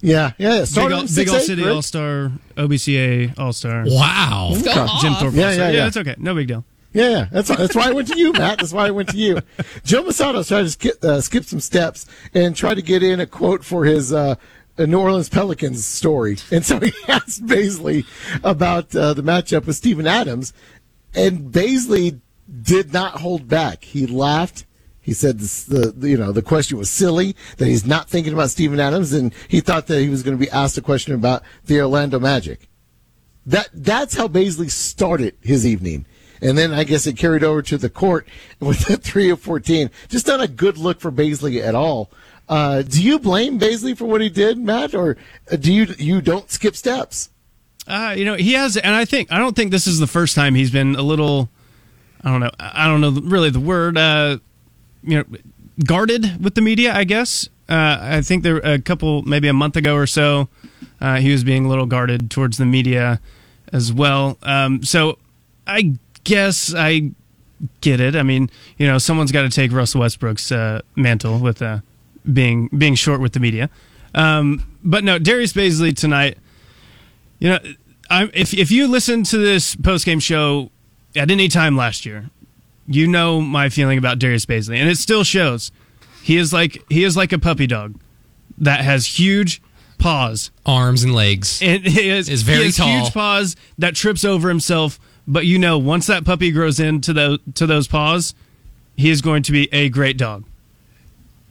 [0.00, 0.54] Yeah, yeah.
[0.54, 0.58] yeah.
[0.60, 3.84] Big, Started all, big all city all star, OBCA all star.
[3.86, 4.50] Wow.
[4.52, 4.86] Okay.
[5.00, 5.34] Jim Thorpe.
[5.34, 5.52] Yeah, all-star.
[5.52, 5.84] yeah, yeah.
[5.84, 6.14] That's okay.
[6.18, 6.64] No big deal.
[6.92, 7.28] Yeah, yeah.
[7.32, 8.58] That's that's why I went to you, Matt.
[8.58, 9.40] That's why I went to you.
[9.84, 13.26] Joe Mussatto tried to skip, uh, skip some steps and try to get in a
[13.26, 14.36] quote for his uh,
[14.78, 18.04] New Orleans Pelicans story, and so he asked Bazley
[18.44, 20.52] about uh, the matchup with Steven Adams,
[21.14, 22.20] and Bazley
[22.62, 23.84] did not hold back.
[23.84, 24.66] He laughed.
[25.00, 28.50] He said this, the, you know the question was silly that he's not thinking about
[28.50, 31.42] Steven Adams, and he thought that he was going to be asked a question about
[31.66, 32.68] the Orlando Magic.
[33.44, 36.06] That that's how Bazley started his evening.
[36.40, 38.28] And then I guess it carried over to the court
[38.60, 39.90] with the three of fourteen.
[40.08, 42.10] Just not a good look for Bazley at all.
[42.48, 45.16] Uh, do you blame Bazley for what he did, Matt, or
[45.50, 47.30] uh, do you you don't skip steps?
[47.86, 50.34] Uh, you know, he has, and I think, I don't think this is the first
[50.34, 51.50] time he's been a little,
[52.24, 54.38] I don't know, I don't know really the word, uh,
[55.02, 55.24] you know,
[55.84, 57.48] guarded with the media, I guess.
[57.68, 60.48] Uh, I think there a couple, maybe a month ago or so,
[61.00, 63.20] uh, he was being a little guarded towards the media
[63.72, 64.38] as well.
[64.42, 65.18] Um, so
[65.66, 67.10] I guess I
[67.80, 68.16] get it.
[68.16, 71.80] I mean, you know, someone's got to take Russell Westbrook's uh, mantle with uh,
[72.30, 73.70] being being short with the media.
[74.14, 76.38] Um, but no, Darius Bazley tonight.
[77.38, 77.58] You know,
[78.10, 80.70] I, if if you listen to this post game show
[81.16, 82.30] at any time last year,
[82.86, 85.72] you know my feeling about Darius Bazley, and it still shows.
[86.22, 87.94] He is like he is like a puppy dog
[88.58, 89.60] that has huge
[89.98, 91.60] paws Arms and legs.
[91.62, 92.88] and he is, Is very he has tall.
[92.88, 94.98] huge paws that trips over himself.
[95.26, 98.34] But you know, once that puppy grows into those to those paws,
[98.96, 100.44] he is going to be a great dog.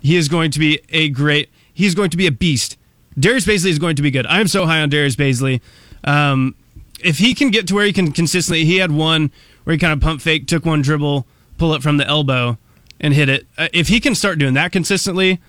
[0.02, 1.49] He is going to be a great.
[1.73, 2.78] He's going to be a beast.
[3.19, 4.26] Darius Bazley is going to be good.
[4.28, 5.62] I am so high on Darius Bazley.
[6.04, 6.56] Um,
[7.04, 9.32] if he can get to where he can consistently, he had one
[9.63, 11.26] where he kind of pump fake, took one dribble,
[11.58, 12.58] pull it from the elbow,
[12.99, 13.45] and hit it.
[13.58, 15.39] Uh, if he can start doing that consistently,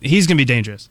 [0.00, 0.88] he's going to be dangerous.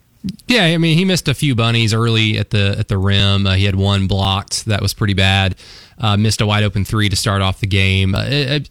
[0.47, 3.47] Yeah, I mean, he missed a few bunnies early at the at the rim.
[3.47, 5.55] Uh, he had one blocked that was pretty bad.
[5.97, 8.13] Uh, missed a wide open three to start off the game.
[8.15, 8.69] Uh, it-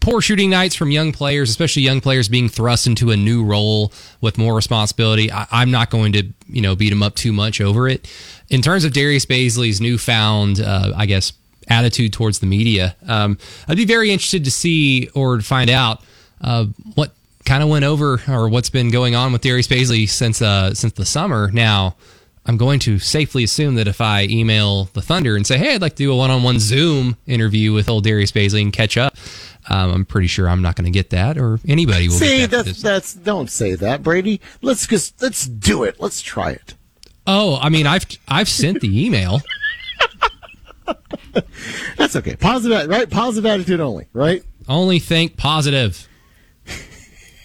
[0.00, 3.92] poor shooting nights from young players, especially young players being thrust into a new role
[4.20, 5.32] with more responsibility.
[5.32, 8.06] I, I'm not going to you know beat him up too much over it.
[8.50, 11.32] In terms of Darius Bazley's newfound, uh, I guess
[11.68, 16.02] attitude towards the media, um, I'd be very interested to see or to find out
[16.40, 17.12] uh, what
[17.44, 20.92] kind of went over or what's been going on with Darius Bazley since uh, since
[20.94, 21.50] the summer.
[21.52, 21.96] Now,
[22.44, 25.82] I'm going to safely assume that if I email the Thunder and say, "Hey, I'd
[25.82, 29.16] like to do a one-on-one Zoom interview with old Darius Bazley and catch up,"
[29.68, 32.16] um, I'm pretty sure I'm not going to get that, or anybody will.
[32.16, 34.40] See, get that that's that's don't say that, Brady.
[34.62, 36.00] Let's just let's do it.
[36.00, 36.74] Let's try it.
[37.26, 39.40] oh, I mean, I've I've sent the email.
[41.96, 42.36] That's okay.
[42.36, 43.08] Positive, right?
[43.08, 44.42] Positive attitude only, right?
[44.68, 46.08] Only think positive.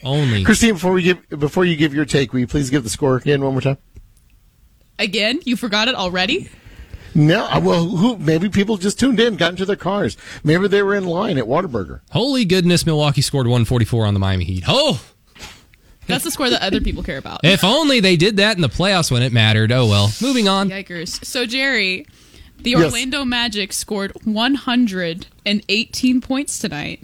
[0.03, 0.43] Only.
[0.43, 3.17] Christine, before we give before you give your take, will you please give the score
[3.17, 3.77] again one more time?
[4.97, 6.49] Again, you forgot it already?
[7.13, 8.17] No, well, who?
[8.17, 10.15] Maybe people just tuned in, got into their cars.
[10.43, 11.99] Maybe they were in line at Whataburger.
[12.11, 14.63] Holy goodness, Milwaukee scored 144 on the Miami Heat.
[14.67, 15.03] Oh,
[16.07, 17.41] That's the score that other people care about.
[17.43, 19.71] if only they did that in the playoffs when it mattered.
[19.71, 20.09] Oh well.
[20.21, 20.69] Moving on.
[20.69, 21.23] Yikers.
[21.25, 22.05] So, Jerry,
[22.64, 22.84] the Yes.
[22.91, 27.01] Orlando Magic scored 118 points tonight,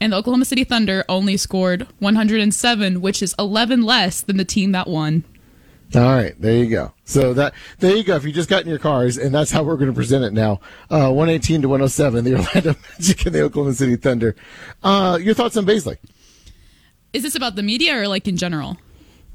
[0.00, 4.72] and the Oklahoma City Thunder only scored 107, which is 11 less than the team
[4.72, 5.24] that won.
[5.94, 6.92] All right, there you go.
[7.04, 8.16] So that there you go.
[8.16, 10.32] If you just got in your cars, and that's how we're going to present it
[10.32, 10.60] now.
[10.90, 14.34] Uh, 118 to 107, the Orlando Magic and the Oklahoma City Thunder.
[14.82, 15.98] Uh, your thoughts on Bazley?
[17.12, 18.76] Is this about the media or like in general?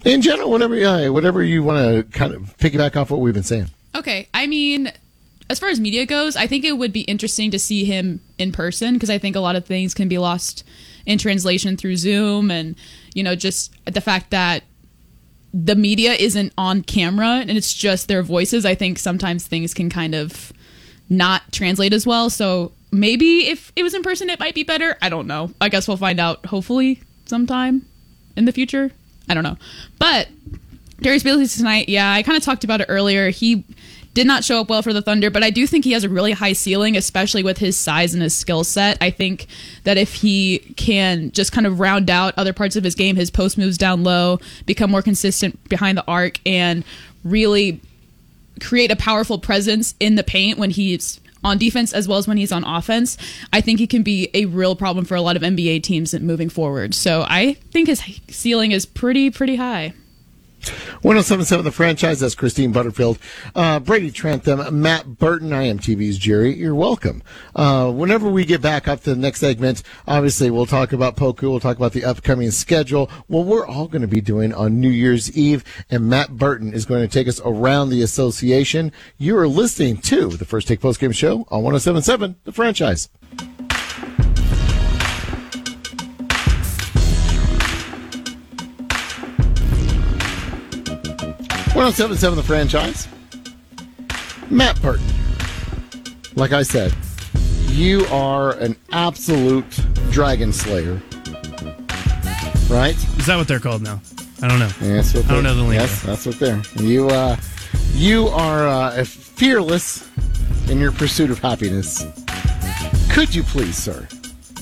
[0.03, 3.43] In general, whatever, yeah, whatever you want to kind of piggyback off what we've been
[3.43, 3.67] saying.
[3.95, 4.91] Okay, I mean,
[5.49, 8.51] as far as media goes, I think it would be interesting to see him in
[8.51, 10.63] person because I think a lot of things can be lost
[11.05, 12.75] in translation through Zoom and,
[13.15, 14.63] you know, just the fact that
[15.51, 18.65] the media isn't on camera and it's just their voices.
[18.65, 20.53] I think sometimes things can kind of
[21.09, 22.29] not translate as well.
[22.29, 24.97] So maybe if it was in person, it might be better.
[25.01, 25.51] I don't know.
[25.59, 27.87] I guess we'll find out hopefully sometime
[28.37, 28.91] in the future.
[29.27, 29.57] I don't know.
[29.97, 30.27] But
[31.01, 33.29] Darius Bazley tonight, yeah, I kind of talked about it earlier.
[33.29, 33.63] He
[34.13, 36.09] did not show up well for the Thunder, but I do think he has a
[36.09, 38.97] really high ceiling, especially with his size and his skill set.
[38.99, 39.47] I think
[39.83, 43.29] that if he can just kind of round out other parts of his game, his
[43.29, 46.83] post moves down low, become more consistent behind the arc, and
[47.23, 47.79] really
[48.59, 52.35] create a powerful presence in the paint when he's on defense as well as when
[52.35, 53.17] he's on offense,
[53.53, 56.49] I think he can be a real problem for a lot of NBA teams moving
[56.49, 56.93] forward.
[56.93, 59.93] So I think his ceiling is pretty, pretty high.
[60.59, 63.17] 1077 The Franchise, that's Christine Butterfield.
[63.55, 66.55] Uh, Brady Trantham, Matt Burton, I am TV's Jerry.
[66.55, 67.23] You're welcome.
[67.55, 71.43] Uh, whenever we get back up to the next segment, obviously we'll talk about Poku,
[71.43, 74.89] we'll talk about the upcoming schedule, what we're all going to be doing on New
[74.89, 78.91] Year's Eve, and Matt Burton is going to take us around the association.
[79.17, 83.09] You are listening to the First Take Postgame Show on 1077 The Franchise.
[91.75, 93.07] One oh seven seven the franchise.
[94.49, 95.05] Matt Burton.
[96.35, 96.93] Like I said,
[97.67, 99.69] you are an absolute
[100.09, 101.01] dragon slayer.
[102.69, 102.95] Right?
[103.17, 104.01] Is that what they're called now?
[104.41, 104.69] I don't know.
[104.81, 105.81] Yes, what I don't know the lingo.
[105.81, 106.61] Yes, that's what they're.
[106.75, 107.37] You uh
[107.93, 110.09] you are uh, fearless
[110.69, 112.03] in your pursuit of happiness.
[113.11, 114.07] Could you please, sir,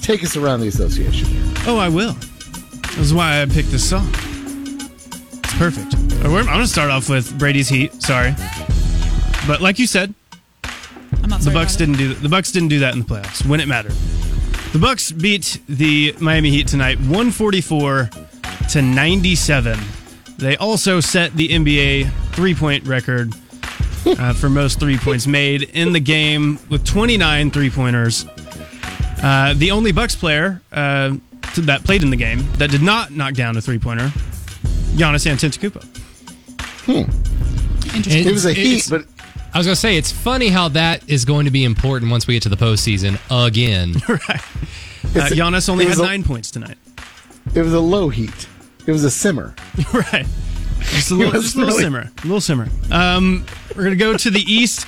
[0.02, 1.28] take us around the association?
[1.66, 2.14] Oh, I will.
[2.96, 4.12] That's why I picked this song.
[5.58, 5.96] Perfect.
[6.24, 8.02] Uh, I'm going to start off with Brady's Heat.
[8.04, 8.36] Sorry,
[9.48, 10.14] but like you said,
[11.24, 13.60] I'm not the Bucks didn't do the Bucks didn't do that in the playoffs when
[13.60, 13.94] it mattered.
[14.74, 18.10] The Bucks beat the Miami Heat tonight, 144
[18.70, 19.80] to 97.
[20.38, 23.34] They also set the NBA three-point record
[24.06, 28.26] uh, for most three points made in the game with 29 three-pointers.
[29.24, 31.16] Uh, the only Bucks player uh,
[31.56, 34.12] that played in the game that did not knock down a three-pointer,
[34.98, 35.84] Giannis Antetokounmpo.
[36.86, 37.96] Hmm.
[37.96, 38.28] Interesting.
[38.28, 39.06] It was a heat, but
[39.54, 42.28] I was going to say, it's funny how that is going to be important once
[42.28, 43.96] we get to the postseason again.
[45.16, 46.78] Uh, Giannis only had a- nine points tonight.
[47.56, 48.48] it was a low heat.
[48.86, 49.56] It was a simmer.
[49.94, 50.28] right.
[50.82, 52.00] Just a little, was just a little really- simmer.
[52.02, 52.68] A little simmer.
[52.92, 54.84] Um, we're going to go to the East,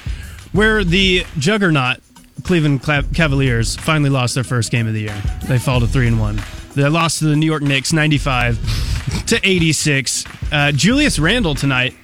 [0.52, 2.00] where the juggernaut
[2.44, 2.84] Cleveland
[3.14, 5.22] Cavaliers finally lost their first game of the year.
[5.46, 6.42] They fall to 3 and 1.
[6.76, 10.26] They lost to the New York Knicks 95 to 86.
[10.52, 11.96] Uh, Julius Randle tonight,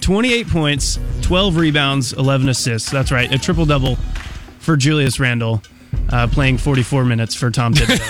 [0.00, 2.90] 28 points, 12 rebounds, 11 assists.
[2.90, 3.96] That's right, a triple double
[4.58, 5.62] for Julius Randle.
[6.10, 8.08] Uh, playing 44 minutes for Tom Thibodeau.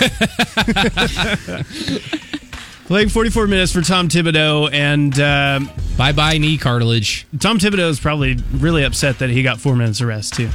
[2.85, 7.25] playing 44 minutes for Tom Thibodeau, and um bye bye knee cartilage.
[7.39, 10.49] Tom Thibodeau is probably really upset that he got four minutes of rest too.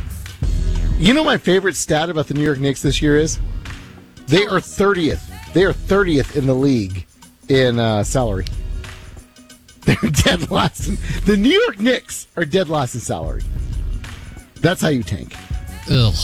[0.99, 3.39] You know my favorite stat about the New York Knicks this year is
[4.27, 5.38] they are 30th.
[5.53, 7.07] They are 30th in the league
[7.49, 8.47] in uh, salary.
[9.83, 10.89] They're dead last.
[10.89, 13.43] In, the New York Knicks are dead last in salary.
[14.57, 15.35] That's how you tank.
[15.91, 16.15] Ugh.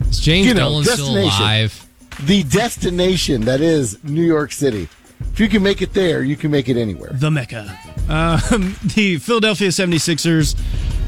[0.00, 1.86] Is James You know, Dolan still alive?
[2.24, 4.88] The destination that is New York City.
[5.32, 7.10] If you can make it there, you can make it anywhere.
[7.12, 7.78] The Mecca.
[8.08, 10.58] Um, the Philadelphia 76ers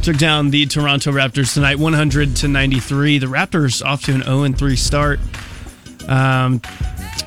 [0.02, 3.18] took down the Toronto Raptors tonight, 100 to 93.
[3.18, 5.20] The Raptors off to an 0 3 start.
[6.08, 6.60] Um,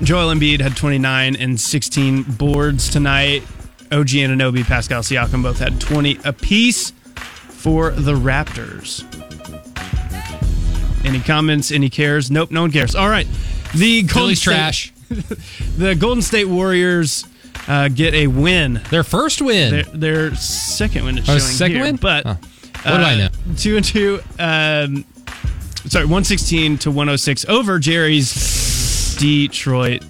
[0.02, 3.44] Joel Embiid had 29 and 16 boards tonight.
[3.92, 6.92] OG Anunoby, Pascal Siakam both had 20 apiece
[7.50, 9.04] for the Raptors.
[11.06, 11.72] Any comments?
[11.72, 12.32] Any cares?
[12.32, 12.96] Nope, no one cares.
[12.96, 13.28] All right.
[13.76, 14.94] The Golden Philly's State- trash.
[15.78, 17.26] the Golden State Warriors
[17.68, 18.82] uh, get a win.
[18.90, 19.72] Their first win.
[19.72, 21.18] Their, their second win.
[21.20, 21.96] It's Oh, showing second here, win?
[21.98, 22.36] but Huh.
[22.84, 23.30] What do I uh, know?
[23.58, 24.20] Two and two.
[24.40, 25.06] Um,
[25.88, 30.04] sorry, one sixteen to one hundred six over Jerry's Detroit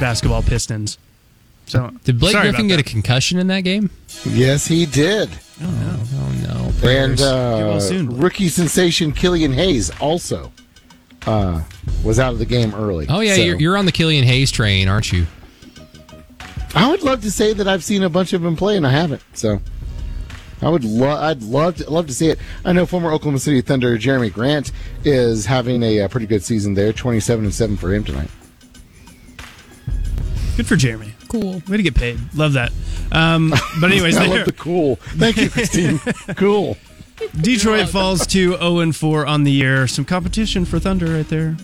[0.00, 0.98] basketball Pistons.
[1.66, 3.90] So Did Blake sorry Griffin about get a concussion in that game?
[4.26, 5.30] Yes, he did.
[5.62, 6.04] Oh no.
[6.82, 10.52] And uh, well soon, rookie sensation Killian Hayes also
[11.26, 11.62] uh,
[12.04, 13.06] was out of the game early.
[13.08, 15.26] Oh yeah, So, you're, you're on the Killian Hayes train, aren't you?
[16.74, 18.90] I would love to say that I've seen a bunch of them play, and I
[18.90, 19.22] haven't.
[19.32, 19.60] So
[20.62, 21.20] I would love.
[21.20, 22.38] I'd love to love to see it.
[22.64, 24.72] I know former Oklahoma City Thunder Jerami Grant
[25.04, 26.92] is having a, uh pretty good season there.
[26.92, 28.30] Twenty-seven and seven for him tonight.
[30.56, 31.12] Good for Jerami.
[31.28, 31.62] Cool.
[31.68, 32.18] Way to get paid.
[32.34, 32.72] Love that.
[33.10, 34.96] Um, but anyways, I there- love the cool.
[34.96, 35.98] Thank you, Christine.
[36.36, 36.76] cool.
[37.40, 39.86] Detroit falls to 0 and 4 on the year.
[39.86, 41.56] Some competition for Thunder right there.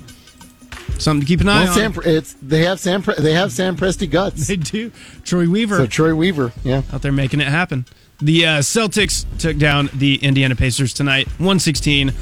[0.98, 1.94] Something to keep an eye Well, on.
[1.94, 3.02] Sam, it's they have Sam.
[3.18, 4.46] They have Sam Presti guts.
[4.48, 4.90] They do.
[5.24, 6.82] Troy Weaver So Troy Weaver, yeah.
[6.92, 7.86] out there making it happen.
[8.22, 12.12] The uh, Celtics took down the Indiana Pacers tonight, 116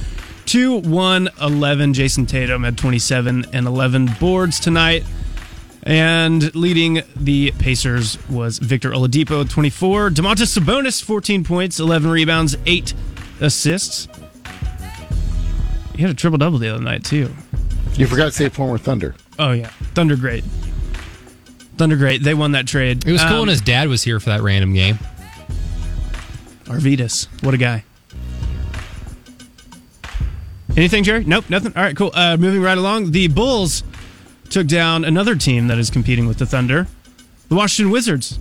[0.47, 1.93] to 111.
[1.93, 5.05] Jayson Tatum had 27 and 11 boards tonight.
[5.83, 10.11] And leading the Pacers was Victor Oladipo, 24.
[10.11, 12.95] Domantas Sabonis, 14 points, 11 rebounds, 8
[13.41, 14.07] assists.
[15.97, 17.35] He had a triple double the other night, too.
[17.95, 19.15] You forgot to say former Thunder.
[19.39, 19.69] Oh, yeah.
[19.95, 20.45] Thunder great.
[21.77, 22.23] Thunder great.
[22.23, 23.07] They won that trade.
[23.07, 24.99] It was cool Um, when his dad was here for that random game.
[26.69, 27.27] Arvydas.
[27.43, 27.85] What a guy.
[30.77, 31.25] Anything, Jerry?
[31.25, 31.73] Nope, nothing.
[31.77, 32.13] All right, cool.
[32.15, 33.11] Uh, moving right along.
[33.11, 33.83] The Bulls
[34.51, 36.87] took down another team that is competing with the Thunder,
[37.49, 38.39] the Washington Wizards.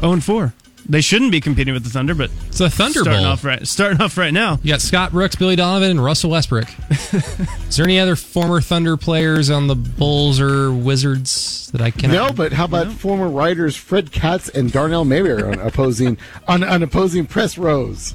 [0.00, 0.54] 0 4.
[0.90, 3.32] They shouldn't be competing with the Thunder, but It's a Thunder starting Bowl.
[3.32, 3.66] off right.
[3.68, 4.58] Starting off right now.
[4.62, 6.66] You got Scott Brooks, Billy Donovan, and Russell Westbrook.
[7.12, 12.10] Is there any other former Thunder players on the Bulls or Wizards that I can?
[12.10, 16.16] No, but how about former writers Fred Katz and Darnell Mayberry on opposing
[16.46, 18.14] on, on opposing press rows?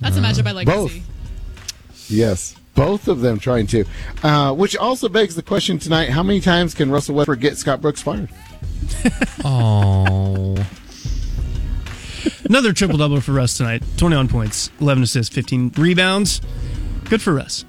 [0.00, 0.92] That's a matchup I'd like Both.
[0.92, 1.02] to see.
[2.16, 3.84] Yes, both of them trying to.
[4.22, 7.80] Uh, which also begs the question tonight: How many times can Russell Westbrook get Scott
[7.80, 8.28] Brooks fired?
[9.44, 10.47] Oh,
[12.48, 16.40] Another triple double for Russ tonight 21 points, 11 assists, 15 rebounds.
[17.04, 17.64] Good for Russ.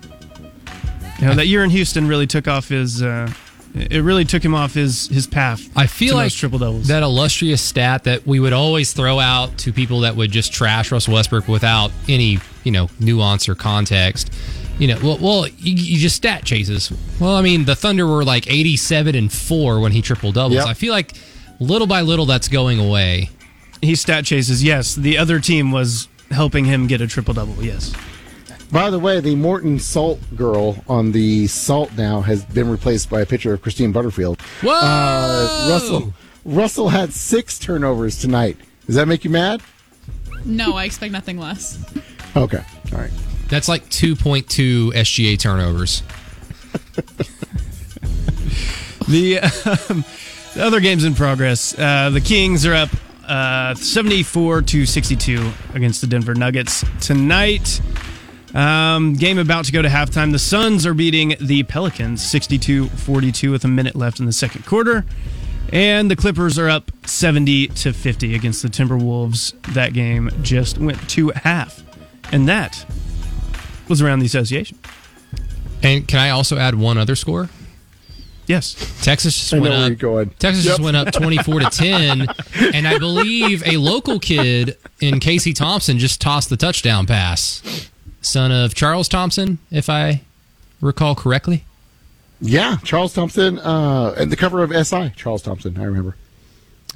[1.20, 3.04] You know, that year in Houston really took off his.
[3.04, 3.32] Uh,
[3.76, 5.70] it really took him off his his path.
[5.76, 6.88] I feel to like most triple doubles.
[6.88, 10.92] that illustrious stat that we would always throw out to people that would just trash
[10.92, 14.34] Russell Westbrook without any you know nuance or context.
[14.78, 16.90] You know, well, well, you, you just stat chases.
[17.20, 20.54] Well, I mean, the Thunder were like eighty-seven and four when he triple doubles.
[20.56, 20.68] Yep.
[20.68, 21.14] I feel like
[21.60, 23.30] little by little that's going away.
[23.82, 24.64] He stat chases.
[24.64, 27.64] Yes, the other team was helping him get a triple double.
[27.64, 27.94] Yes.
[28.72, 33.22] By the way, the Morton Salt girl on the Salt now has been replaced by
[33.22, 34.40] a picture of Christine Butterfield.
[34.62, 36.14] Whoa, Uh, Russell
[36.46, 38.58] Russell had six turnovers tonight.
[38.86, 39.62] Does that make you mad?
[40.46, 41.84] No, I expect nothing less.
[42.36, 42.64] Okay,
[42.94, 43.12] all right.
[43.48, 46.04] That's like two point two SGA turnovers.
[49.08, 50.06] The, um,
[50.54, 51.78] the other games in progress.
[51.78, 52.90] Uh, the Kings are up
[53.30, 57.80] uh, 74 to 62 against the Denver Nuggets tonight.
[58.54, 60.32] Um, game about to go to halftime.
[60.32, 64.66] The Suns are beating the Pelicans 62 42 with a minute left in the second
[64.66, 65.06] quarter.
[65.72, 69.54] And the Clippers are up 70 to 50 against the Timberwolves.
[69.74, 71.84] That game just went to half.
[72.32, 72.86] And that
[73.88, 74.80] was around the association.
[75.84, 77.50] And can I also add one other score?
[78.50, 78.74] Yes.
[79.04, 79.74] Texas just I went
[80.04, 80.38] up.
[80.40, 80.72] Texas Yep.
[80.72, 82.28] just went up 24 to 10
[82.74, 87.90] and I believe a local kid in Casey Thompson just tossed the touchdown pass.
[88.22, 90.24] Son of Charles Thompson, if I
[90.82, 91.64] recall correctly.
[92.42, 95.78] Yeah, Charles Thompson, uh, and the cover of SI, Charles Thompson.
[95.80, 96.16] I remember.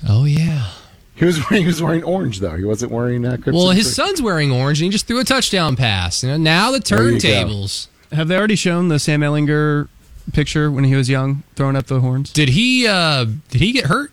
[0.10, 0.70] Oh yeah.
[1.16, 2.56] He was wearing, he was wearing orange though.
[2.58, 4.08] He wasn't wearing uh, Crimson Well, his Tide.
[4.08, 6.24] son's wearing orange and he just threw a touchdown pass.
[6.24, 7.28] You know, now the There you go.
[7.28, 7.88] turntables.
[8.12, 9.88] Have they already shown the Sam Ehlinger
[10.32, 12.32] picture when he was young, throwing up the horns?
[12.32, 14.12] Did he uh did he get hurt?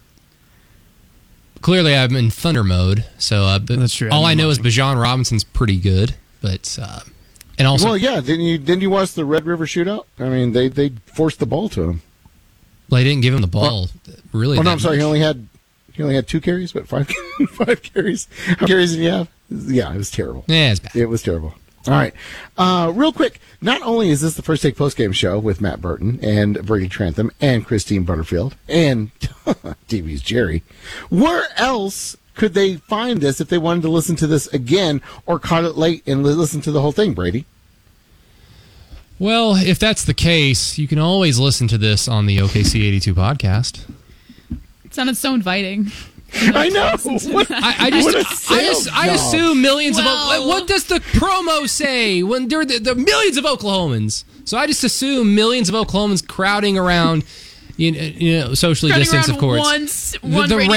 [1.63, 4.09] Clearly I'm in thunder mode, so uh, but That's true.
[4.11, 4.73] all I've I been know is watching.
[4.73, 7.01] Bijan Robinson's pretty good, but uh,
[7.59, 8.21] and also Well, yeah.
[8.21, 10.07] Didn't you didn't you watch the Red River shootout?
[10.19, 12.03] I mean, they they forced the ball to him.
[12.89, 13.89] they didn't give him the ball.
[14.33, 14.57] really?
[14.59, 14.97] Oh no, I'm sorry.
[14.97, 15.47] He only had
[15.93, 17.11] he only had two carries, but five
[17.51, 18.27] five carries.
[18.59, 19.29] How carries did he have?
[19.51, 20.45] Yeah, it was terrible.
[20.49, 20.97] Yeah, it's bad.
[20.97, 21.55] It was terrible.
[21.87, 22.13] All right.
[22.59, 25.81] Uh, real quick, not only is this the first take post game show with Matt
[25.81, 29.13] Burton and Brady Trantham and Christine Butterfield and
[29.89, 30.63] DB's Jerry,
[31.09, 35.39] where else could they find this if they wanted to listen to this again or
[35.39, 37.47] caught it late and li- listen to the whole thing, Brady?
[39.19, 43.15] Well, if that's the case, you can always listen to this on the OKC 82
[43.15, 43.87] podcast.
[44.85, 45.91] It sounded so inviting.
[46.55, 46.97] I know.
[47.33, 50.47] What- I, I What a just, I, sales just, I assume millions Well- of.
[50.47, 54.25] What does the promo say when there are the, the millions of Oklahomans?
[54.45, 57.25] So I just assume millions of Oklahomans crowding around,
[57.77, 59.61] you know, you know socially Running distanced, of course.
[59.61, 60.73] one, s- one the radio,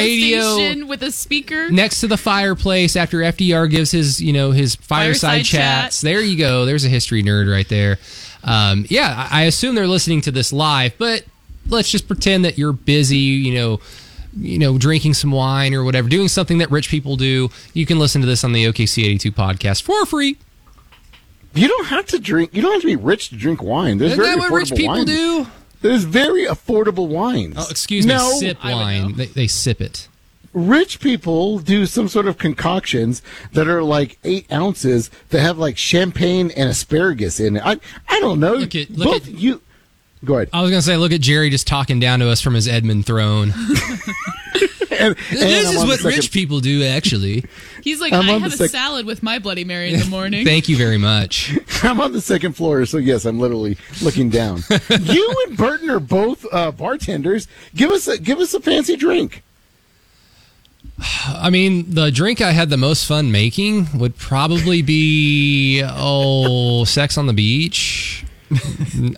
[0.58, 1.70] radio- with a speaker.
[1.72, 5.82] next to the fireplace after FDR gives his, you know, his fireside, Fireside chat.
[5.86, 6.02] chats.
[6.02, 6.66] There you go.
[6.66, 7.98] There's a history nerd right there.
[8.44, 11.24] Um, yeah, I I assume they're listening to this live, but
[11.68, 13.80] let's just pretend that you're busy, you know,
[14.38, 17.50] you know, drinking some wine or whatever, doing something that rich people do.
[17.74, 20.38] You can listen to this on the OKC 82 podcast for free.
[21.54, 22.54] You don't have to drink.
[22.54, 24.00] You don't have to be rich to drink wine.
[24.00, 25.06] There's Isn't very that what rich affordable people wines.
[25.06, 25.48] do?
[25.82, 27.56] There's very affordable wines.
[27.58, 29.14] Oh, excuse me, sip wine.
[29.16, 30.08] They, they sip it.
[30.54, 33.22] rich people do some sort of concoctions
[33.54, 37.64] that are like eight ounces that have like champagne and asparagus in it.
[37.66, 38.54] I I don't know.
[38.54, 39.62] Look at- look Both at- you.
[40.24, 40.50] Go ahead.
[40.54, 43.06] I was gonna say, look at Jerry just talking down to us from his Edmond
[43.06, 43.54] throne.
[45.00, 47.44] And, and this I'm is what rich people do, actually.
[47.82, 50.46] He's like, I'm I have a sec- salad with my Bloody Mary in the morning.
[50.46, 51.58] Thank you very much.
[51.84, 54.64] I'm on the second floor, so yes, I'm literally looking down.
[55.02, 57.48] you and Burton are both uh, bartenders.
[57.76, 59.44] Give us a give us a fancy drink.
[61.28, 67.18] I mean, the drink I had the most fun making would probably be oh, sex
[67.18, 68.26] on the beach.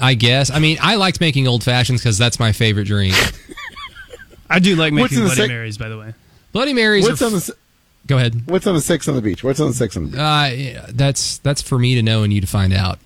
[0.01, 0.49] I guess.
[0.51, 3.13] I mean, I liked making old fashions because that's my favorite drink.
[4.49, 6.13] I do like What's making in the Bloody sec- Marys, by the way.
[6.51, 7.03] Bloody Marys.
[7.05, 7.55] What's are on the f- s-
[8.07, 8.43] Go ahead.
[8.47, 9.43] What's on the six on the beach?
[9.43, 10.19] What's on the six on the beach?
[10.19, 12.99] Uh, yeah, that's that's for me to know and you to find out.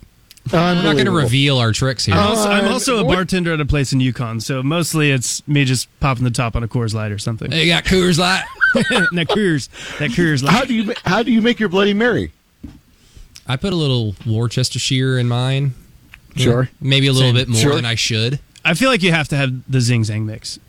[0.51, 2.15] We're not going to reveal our tricks here.
[2.15, 5.11] I'm also, I'm Uh, also a what- bartender at a place in Yukon, so mostly
[5.11, 7.49] it's me just popping the top on a Coors Light or something.
[7.51, 8.43] They got Coors Light.
[8.73, 10.51] that Coors, that Coors Light.
[10.51, 10.67] How Light.
[10.67, 12.31] do you ma- how do you make your Bloody Mary?
[13.47, 15.73] I put a little Worcestershire in mine.
[16.43, 16.69] Sure.
[16.81, 17.35] Maybe a little Same.
[17.35, 17.75] bit more Sure.
[17.75, 18.39] than I should.
[18.65, 20.59] I feel like you have to have the Zing Zang mix.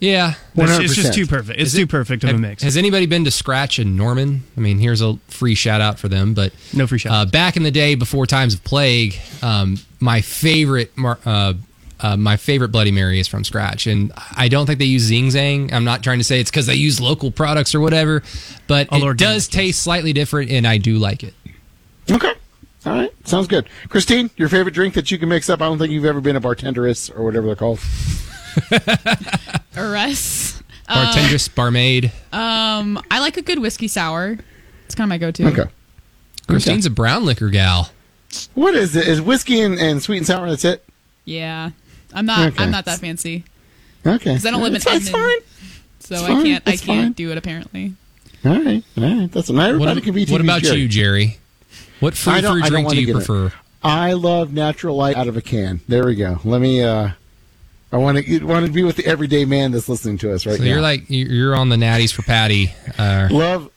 [0.00, 0.34] Yeah.
[0.56, 1.60] It's, it's just too perfect.
[1.60, 2.62] It's Is too perfect of a mix.
[2.64, 4.42] Has anybody been to Scratch and Norman?
[4.56, 6.34] I mean, here's a free shout out for them.
[6.34, 10.20] But No free shout Uh, back in the day, before times of plague, um, my
[10.20, 11.54] favorite, mar- uh,
[12.00, 15.28] uh, my favorite Bloody Mary is from Scratch, and I don't think they use Zing
[15.28, 15.72] Zang.
[15.72, 18.24] I'm not trying to say it's because they use local products or whatever,
[18.66, 21.34] but All it organic, does taste slightly different, and I do like it.
[22.10, 22.32] Okay.
[22.84, 23.12] All right.
[23.28, 23.68] Sounds good.
[23.88, 25.60] Christine, your favorite drink that you can mix up?
[25.62, 27.78] I don't think you've ever been a bartenderess or whatever they're called.
[29.76, 30.62] Arrest.
[30.88, 32.12] Bartendress, barmaid.
[32.32, 34.36] Um, I like a good whiskey sour.
[34.84, 35.46] It's kind of my go-to.
[35.48, 35.70] Okay.
[36.48, 37.90] Christine's a brown liquor gal.
[38.54, 39.06] What is it?
[39.06, 40.48] Is whiskey and, and sweet and sour?
[40.50, 40.84] That's it.
[41.24, 41.70] Yeah,
[42.12, 42.48] I'm not.
[42.52, 42.64] Okay.
[42.64, 43.44] I'm not that fancy
[44.04, 44.16] Okay.
[44.18, 45.42] Because I don't live in It's- it's Edmond.
[46.00, 46.68] so It's I can't.
[46.68, 47.12] I can't fine.
[47.12, 47.94] do it apparently.
[48.44, 48.82] All right.
[48.98, 49.30] All right.
[49.30, 50.26] That's not everybody What, can be.
[50.26, 50.80] what about Jerry.
[50.80, 51.38] you, Jerry?
[52.02, 53.24] What free I don't- fruit I don't drink do you get it.
[53.26, 53.52] prefer?
[53.82, 55.80] I love natural light out of a can.
[55.88, 56.38] There we go.
[56.44, 56.82] Let me.
[56.82, 57.10] uh
[57.90, 60.56] I want to want to be with the everyday man that's listening to us right
[60.56, 60.68] So now.
[60.70, 62.72] you're like you're on the natties for Patty.
[62.98, 63.70] Uh, love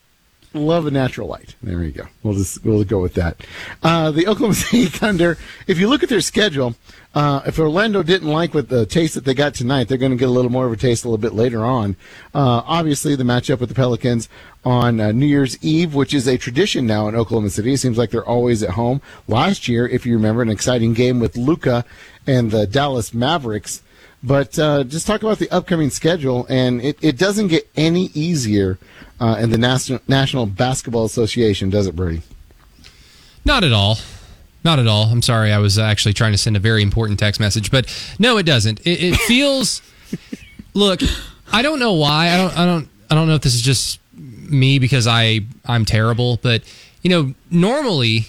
[0.55, 1.55] love a natural light.
[1.61, 2.05] There we go.
[2.23, 3.45] We'll just we'll go with that.
[3.83, 5.37] Uh, the Oklahoma City Thunder.
[5.67, 6.75] If you look at their schedule,
[7.13, 10.17] uh, if Orlando didn't like what the taste that they got tonight, they're going to
[10.17, 11.95] get a little more of a taste a little bit later on.
[12.33, 14.27] Uh, obviously, the matchup with the Pelicans
[14.63, 17.73] on uh, New Year's Eve, which is a tradition now in Oklahoma City.
[17.73, 19.01] It seems like they're always at home.
[19.27, 21.85] Last year, if you remember, an exciting game with Luka
[22.27, 23.81] and the Dallas Mavericks.
[24.25, 28.79] But uh, just talk about the upcoming schedule, and it, it doesn't get any easier
[29.19, 32.23] uh, in the National National Basketball Association, does it, Brady?
[33.45, 33.97] Not at all.
[34.63, 35.03] Not at all.
[35.03, 35.51] I'm sorry.
[35.51, 37.85] I was actually trying to send a very important text message, but
[38.17, 38.79] no, it doesn't.
[38.79, 39.83] It, it feels.
[40.73, 41.01] look,
[41.51, 42.29] I don't know why.
[42.29, 42.57] I don't.
[42.57, 42.89] I don't.
[43.11, 46.63] I don't know if this is just me because I I'm terrible, but
[47.03, 48.25] you know, normally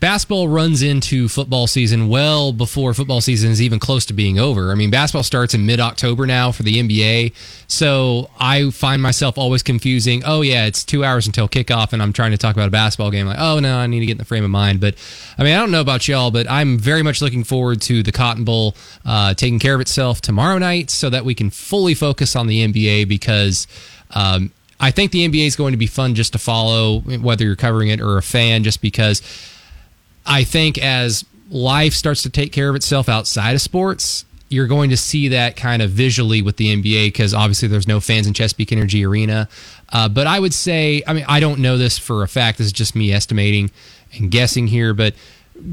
[0.00, 4.72] basketball runs into football season well before football season is even close to being over.
[4.72, 7.34] I mean, basketball starts in mid October now for the NBA.
[7.68, 10.22] So I find myself always confusing.
[10.24, 13.10] Oh, yeah, it's two hours until kickoff, and I'm trying to talk about a basketball
[13.10, 13.26] game.
[13.26, 14.80] Like, oh, no, I need to get in the frame of mind.
[14.80, 14.94] But
[15.38, 18.12] I mean, I don't know about y'all, but I'm very much looking forward to the
[18.12, 18.74] Cotton Bowl
[19.04, 22.66] uh, taking care of itself tomorrow night so that we can fully focus on the
[22.66, 23.66] NBA because.
[24.12, 27.54] Um, I think the NBA is going to be fun just to follow, whether you're
[27.54, 29.20] covering it or a fan, just because
[30.26, 34.90] I think as life starts to take care of itself outside of sports, you're going
[34.90, 38.34] to see that kind of visually with the NBA because obviously there's no fans in
[38.34, 39.48] Chesapeake Energy Arena.
[39.92, 42.58] Uh, but I would say, I mean, I don't know this for a fact.
[42.58, 43.70] This is just me estimating
[44.12, 45.14] and guessing here, but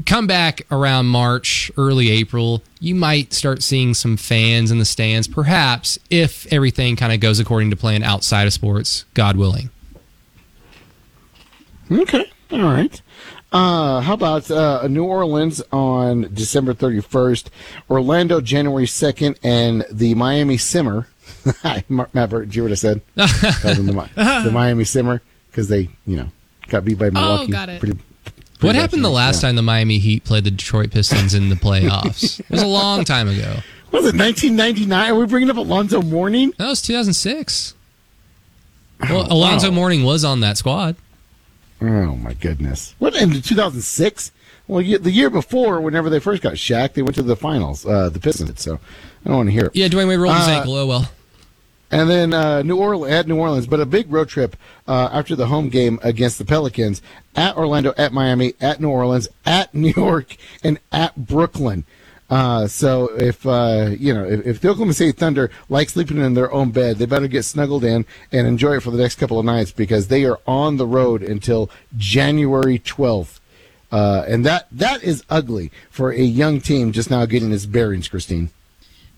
[0.06, 5.26] come back around March, early April, you might start seeing some fans in the stands,
[5.26, 9.70] perhaps if everything kind of goes according to plan outside of sports, God willing.
[11.90, 13.00] Okay, all right.
[13.50, 17.48] Uh, how about uh, New Orleans on December 31st,
[17.88, 21.06] Orlando January 2nd, and the Miami Simmer.
[21.62, 23.00] Hi, Matt, did you hear what I said?
[23.14, 26.28] the, the, Miami Simmer because they, you know,
[26.68, 27.44] got beat by Milwaukee.
[27.44, 27.80] Oh, got it.
[27.80, 29.48] Pretty, pretty what happened the last yeah.
[29.48, 32.40] time the Miami Heat played the Detroit Pistons in the playoffs?
[32.40, 33.60] it was a long time ago.
[33.92, 35.10] Was it 1999?
[35.10, 36.52] Are we bringing up Alonzo Mourning?
[36.58, 37.74] That was 2006.
[39.00, 39.74] Well, oh, Alonzo wow.
[39.74, 40.96] Mourning was on that squad.
[41.80, 42.94] Oh my goodness!
[42.98, 44.32] What in 2006?
[44.66, 48.10] Well, the year before, whenever they first got Shaq, they went to the finals, uh,
[48.10, 48.60] the Pistons.
[48.60, 48.74] So
[49.24, 49.66] I don't want to hear.
[49.66, 49.76] It.
[49.76, 50.74] Yeah, Dwyane Wade rolled his uh, ankle.
[50.74, 51.10] Oh well.
[51.90, 54.56] And then uh, New Orleans at New Orleans, but a big road trip
[54.86, 57.00] uh, after the home game against the Pelicans
[57.34, 61.84] at Orlando, at Miami, at New Orleans, at New York, and at Brooklyn.
[62.30, 66.34] Uh, so if uh, you know if, if, the Oklahoma City Thunder like sleeping in
[66.34, 69.38] their own bed, they better get snuggled in and enjoy it for the next couple
[69.38, 73.40] of nights because they are on the road until January twelfth,
[73.90, 78.08] uh, and that that is ugly for a young team just now getting its bearings.
[78.08, 78.50] Christine.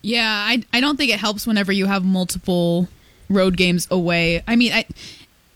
[0.02, 2.88] Yeah, I I don't think it helps whenever you have multiple
[3.28, 4.44] road games away.
[4.46, 4.84] I mean, I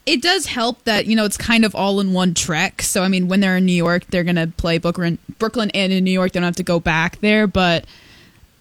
[0.07, 2.83] it does help that you know it's kind of all in one trek.
[2.83, 6.05] So I mean, when they're in New York, they're gonna play Brooklyn, Brooklyn, and in
[6.05, 7.47] New York, they don't have to go back there.
[7.47, 7.87] But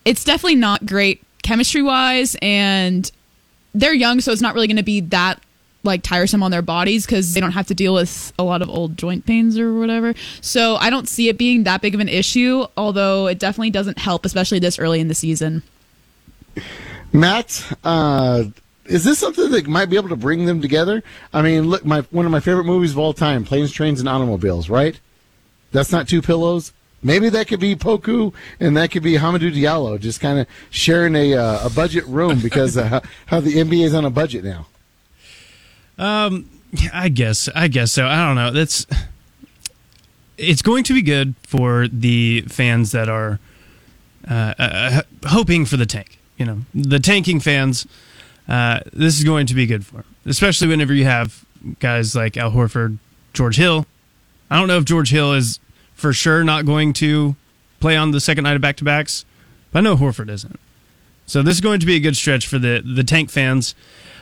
[0.06, 3.12] it's definitely not great chemistry wise, and
[3.74, 5.42] they're young, so it's not really gonna be that
[5.84, 8.70] like tiresome on their bodies because they don't have to deal with a lot of
[8.70, 10.14] old joint pains or whatever.
[10.40, 13.98] So I don't see it being that big of an issue, although it definitely doesn't
[13.98, 15.62] help, especially this early in the season.
[17.12, 18.46] Matt, uh,
[18.86, 21.04] is this something that might be able to bring them together?
[21.34, 24.10] I mean, look, my one of my favorite movies of all time, Planes, Trains, and
[24.10, 25.00] Automobiles, right?
[25.72, 26.74] That's not two pillows.
[27.02, 31.16] Maybe that could be Poku, and that could be Hamidou Diallo, just kind of sharing
[31.16, 32.76] a uh, a budget room because
[33.26, 34.68] how the NBA is on a budget now.
[35.98, 36.50] Um,
[36.94, 38.08] I guess, I guess so.
[38.08, 38.52] I don't know.
[38.52, 38.86] That's
[40.38, 43.40] it's going to be good for the fans that are
[44.30, 46.20] uh, uh hoping for the tank.
[46.38, 47.86] You know, the tanking fans
[48.48, 51.46] uh, this is going to be good for him, especially whenever you have
[51.80, 52.98] guys like Al Horford,
[53.34, 53.86] George Hill.
[54.50, 55.60] I don't know if George Hill is
[55.94, 57.36] for sure not going to
[57.80, 59.26] play on the second night of back to backs,
[59.72, 60.60] but I know Horford isn't.
[61.26, 63.76] So this is going to be a good stretch for the the tank fans.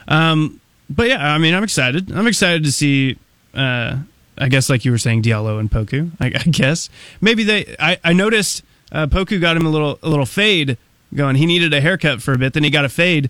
[0.07, 2.11] Um, but yeah, I mean, I'm excited.
[2.11, 3.17] I'm excited to see.
[3.53, 3.97] Uh,
[4.37, 6.11] I guess, like you were saying, Diallo and Poku.
[6.19, 7.75] I, I guess maybe they.
[7.79, 10.77] I, I noticed uh, Poku got him a little a little fade
[11.13, 11.35] going.
[11.35, 13.29] He needed a haircut for a bit, then he got a fade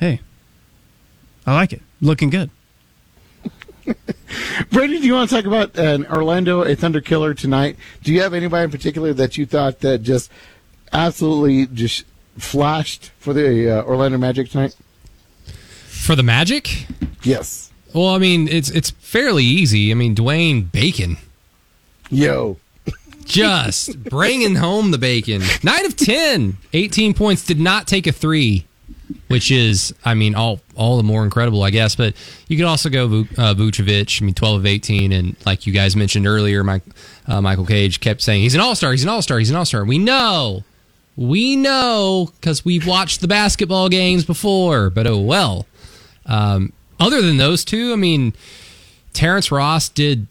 [0.00, 0.20] hey,
[1.46, 1.82] I like it.
[2.00, 2.50] Looking good.
[4.70, 7.76] Brady, do you want to talk about an Orlando, a Thunder killer tonight?
[8.02, 10.30] Do you have anybody in particular that you thought that just
[10.92, 12.04] absolutely just
[12.38, 14.74] flashed for the uh, Orlando Magic tonight?
[15.86, 16.86] For the Magic?
[17.22, 17.70] Yes.
[17.94, 19.90] Well, I mean, it's it's fairly easy.
[19.90, 21.18] I mean, Dwayne Bacon.
[22.08, 22.56] Yo.
[23.24, 25.42] Just bringing home the bacon.
[25.62, 26.56] 9 of 10.
[26.72, 27.44] 18 points.
[27.44, 28.66] Did not take a three
[29.28, 31.94] which is, I mean, all all the more incredible, I guess.
[31.94, 32.14] But
[32.48, 34.20] you could also go uh, Vucevic.
[34.20, 36.82] I mean, twelve of eighteen, and like you guys mentioned earlier, Mike,
[37.26, 38.90] uh, Michael Cage kept saying he's an all star.
[38.92, 39.38] He's an all star.
[39.38, 39.84] He's an all star.
[39.84, 40.64] We know,
[41.16, 44.90] we know, because we've watched the basketball games before.
[44.90, 45.66] But oh well.
[46.26, 48.34] Um, other than those two, I mean,
[49.12, 50.26] Terrence Ross did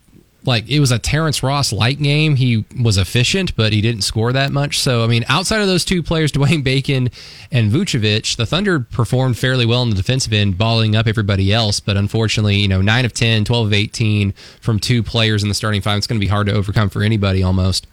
[0.49, 2.35] like it was a Terrence Ross light game.
[2.35, 4.79] He was efficient, but he didn't score that much.
[4.79, 7.09] So I mean, outside of those two players, Dwayne Bacon
[7.51, 11.79] and Vucevic, the Thunder performed fairly well in the defensive end, balling up everybody else.
[11.79, 15.55] But unfortunately, you know, nine of 10, 12 of 18 from two players in the
[15.55, 17.87] starting five, it's going to be hard to overcome for anybody almost.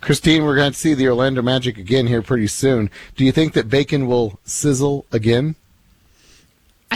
[0.00, 2.90] Christine, we're going to see the Orlando Magic again here pretty soon.
[3.16, 5.56] Do you think that Bacon will sizzle again?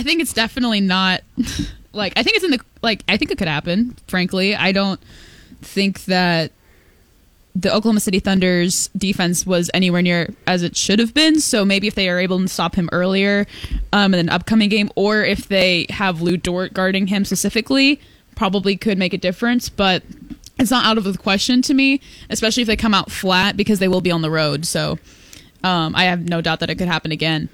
[0.00, 1.20] I think it's definitely not
[1.92, 3.96] like I think it's in the like I think it could happen.
[4.06, 4.98] Frankly, I don't
[5.60, 6.52] think that
[7.54, 11.38] the Oklahoma City Thunder's defense was anywhere near as it should have been.
[11.38, 13.46] So maybe if they are able to stop him earlier
[13.92, 18.00] um, in an upcoming game, or if they have Lu Dort guarding him specifically,
[18.36, 19.68] probably could make a difference.
[19.68, 20.02] But
[20.58, 23.80] it's not out of the question to me, especially if they come out flat because
[23.80, 24.64] they will be on the road.
[24.64, 24.98] So
[25.62, 27.50] um, I have no doubt that it could happen again.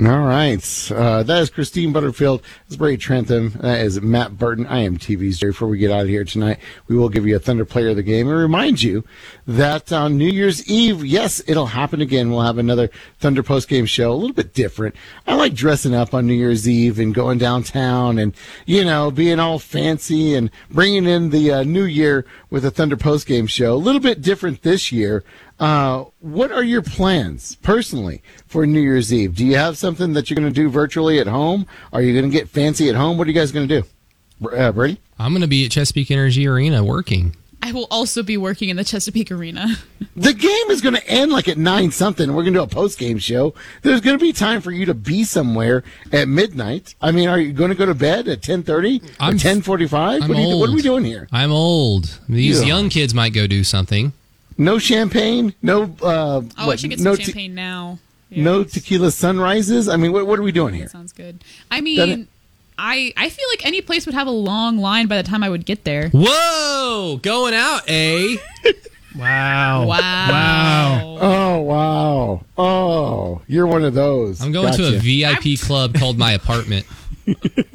[0.00, 0.92] All right.
[0.92, 2.42] Uh, that is Christine Butterfield.
[2.68, 3.50] That's Brady Trantham.
[3.60, 4.64] That is Matt Burton.
[4.68, 5.50] I am TV's Jerry.
[5.50, 7.96] Before we get out of here tonight, we will give you a Thunder player of
[7.96, 9.02] the game and remind you
[9.48, 12.30] that on New Year's Eve, yes, it'll happen again.
[12.30, 14.94] We'll have another Thunder post game show, a little bit different.
[15.26, 18.34] I like dressing up on New Year's Eve and going downtown and,
[18.66, 22.96] you know, being all fancy and bringing in the uh, new year with a Thunder
[22.96, 23.74] post game show.
[23.74, 25.24] A little bit different this year.
[25.60, 29.34] Uh, what are your plans personally for New Year's Eve?
[29.34, 31.66] Do you have something that you're going to do virtually at home?
[31.92, 33.18] Are you going to get fancy at home?
[33.18, 34.48] What are you guys going to do?
[34.56, 35.00] Uh, Brady?
[35.18, 37.34] I'm going to be at Chesapeake Energy Arena working.
[37.60, 39.66] I will also be working in the Chesapeake Arena.
[40.16, 42.30] The game is going to end like at nine something.
[42.30, 43.54] We're going to do a post game show.
[43.82, 46.96] There's going to be time for you to be somewhere at midnight.
[47.00, 49.00] I mean, are you going to go to bed at ten thirty?
[49.20, 50.22] I'm- ten forty five.
[50.22, 51.28] What, are you- what are we doing here?
[51.30, 52.18] I'm old.
[52.28, 52.66] These Yeah.
[52.66, 54.12] young kids might go do something.
[54.58, 55.54] No champagne.
[55.62, 55.84] No.
[56.02, 57.98] Uh, Oh, I what, should get some no te- champagne now.
[58.30, 59.88] Yeah, no tequila sunrises.
[59.88, 60.88] I mean, what, what are we doing here?
[60.88, 61.42] Sounds good.
[61.70, 62.16] I Done it.
[62.16, 62.28] mean,
[62.76, 65.48] I I feel like any place would have a long line by the time I
[65.48, 66.10] would get there.
[66.10, 68.36] Whoa, going out, eh?
[69.16, 69.86] Wow.
[69.86, 70.28] Wow.
[70.30, 71.18] Wow.
[71.20, 72.44] Oh wow!
[72.56, 74.40] Oh, you're one of those.
[74.40, 76.86] I'm going to a VIP club called my apartment.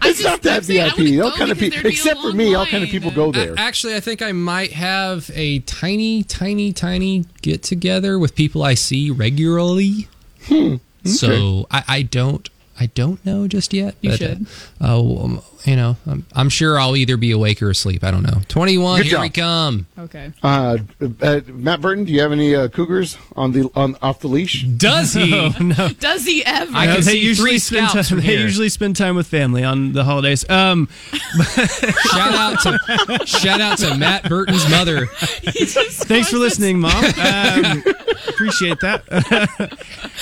[0.00, 1.22] I It's just- not that I VIP.
[1.22, 3.30] All kind of people, there'd be a except for me, all kind of people go
[3.32, 3.54] there.
[3.54, 8.62] A- Actually, I think I might have a tiny, tiny, tiny get together with people
[8.62, 10.08] I see regularly.
[10.46, 12.48] Hmm, So I, I don't,
[12.80, 13.94] I don't know just yet.
[14.00, 14.46] You but, should.
[14.80, 18.02] Uh, um, you know, I'm, I'm sure I'll either be awake or asleep.
[18.02, 18.40] I don't know.
[18.48, 19.22] 21, Good here job.
[19.22, 19.86] we come.
[19.98, 20.32] Okay.
[20.42, 20.78] Uh,
[21.20, 24.62] uh, Matt Burton, do you have any uh, cougars on the on off the leash?
[24.64, 25.28] Does he?
[25.60, 25.88] No.
[25.90, 26.72] Does he ever?
[26.74, 28.18] I No, can they see usually three spend scalps time.
[28.18, 28.40] from They here.
[28.40, 30.48] usually spend time with family on the holidays.
[30.48, 30.88] Um,
[31.52, 35.06] shout out to shout out to Matt Burton's mother.
[35.06, 37.04] thanks for listening, mom.
[37.04, 37.84] Um,
[38.28, 39.02] appreciate that.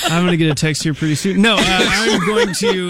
[0.04, 1.40] I'm gonna get a text here pretty soon.
[1.42, 2.88] No, uh, I'm going to.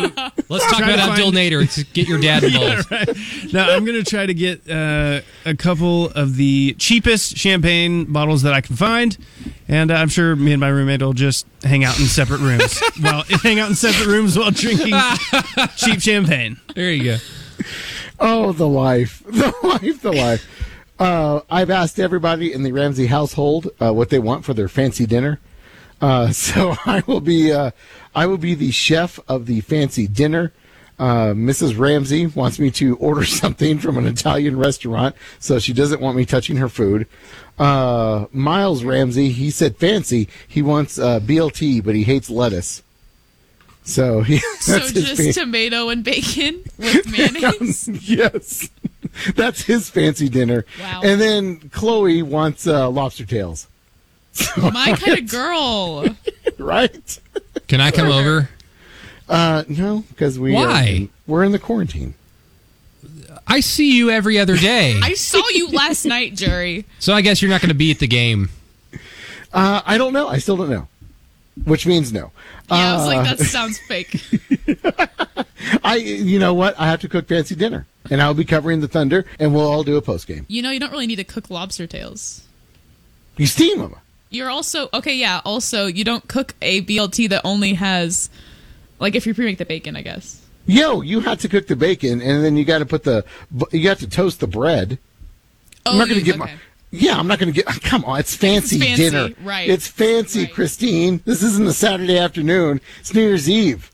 [0.48, 3.52] Let's talk Try to about Abdul find- Nader to get your dad involved.
[3.52, 8.52] No, I'm gonna try to get uh, a couple of the cheapest champagne bottles that
[8.52, 9.16] I can find,
[9.68, 12.80] and uh, I'm sure me and my roommate will just hang out in separate rooms.
[13.02, 14.94] well, hang out in separate rooms while drinking
[15.76, 16.58] cheap champagne.
[16.74, 17.16] There you go.
[18.18, 20.46] Oh, the life, the life, the life.
[20.98, 25.04] Uh, I've asked everybody in the Ramsey household uh, what they want for their fancy
[25.04, 25.40] dinner.
[26.00, 27.70] Uh, so I will be uh,
[28.14, 30.52] I will be the chef of the fancy dinner.
[30.98, 31.78] Uh, Mrs.
[31.78, 36.24] Ramsey wants me to order something from an Italian restaurant, so she doesn't want me
[36.24, 37.06] touching her food.
[37.58, 40.28] Uh, Miles Ramsey, he said fancy.
[40.46, 42.82] He wants uh, BLT, but he hates lettuce.
[43.84, 47.88] So he, So that's his just fan- tomato and bacon with mayonnaise.
[48.08, 48.68] yes.
[49.34, 50.66] That's his fancy dinner.
[50.80, 51.00] Wow.
[51.04, 53.66] And then Chloe wants uh, lobster tails,
[54.58, 56.04] My kind of girl.
[56.58, 57.20] right?
[57.68, 58.50] Can I come over?
[59.28, 61.08] Uh, no, because we Why?
[61.10, 62.14] Are, we're in the quarantine.
[63.46, 64.98] I see you every other day.
[65.02, 66.84] I saw you last night, Jerry.
[66.98, 68.50] So I guess you're not going to be at the game.
[69.52, 70.28] Uh, I don't know.
[70.28, 70.88] I still don't know.
[71.64, 72.32] Which means no.
[72.70, 74.20] Yeah, I was Uh, like, that sounds fake.
[75.82, 76.78] I, you know what?
[76.78, 79.82] I have to cook fancy dinner, and I'll be covering the Thunder, and we'll all
[79.82, 80.44] do a post game.
[80.48, 82.42] You know, you don't really need to cook lobster tails.
[83.36, 83.94] You steam them.
[84.30, 85.14] You're also okay.
[85.16, 85.40] Yeah.
[85.44, 88.28] Also, you don't cook a BLT that only has,
[88.98, 90.40] like, if you pre-make the bacon, I guess.
[90.66, 93.24] Yo, you had to cook the bacon, and then you got to put the,
[93.72, 94.98] you got to toast the bread.
[95.84, 96.54] Oh, I'm not going to get okay.
[96.54, 96.58] my.
[96.90, 97.66] Yeah, I'm not going to get.
[97.82, 99.34] Come on, it's fancy, It's fancy, dinner.
[99.42, 99.68] right.
[99.68, 100.52] It's fancy, Right.
[100.54, 101.20] Christine.
[101.24, 102.80] This isn't a Saturday afternoon.
[103.00, 103.90] It's New Year's Eve.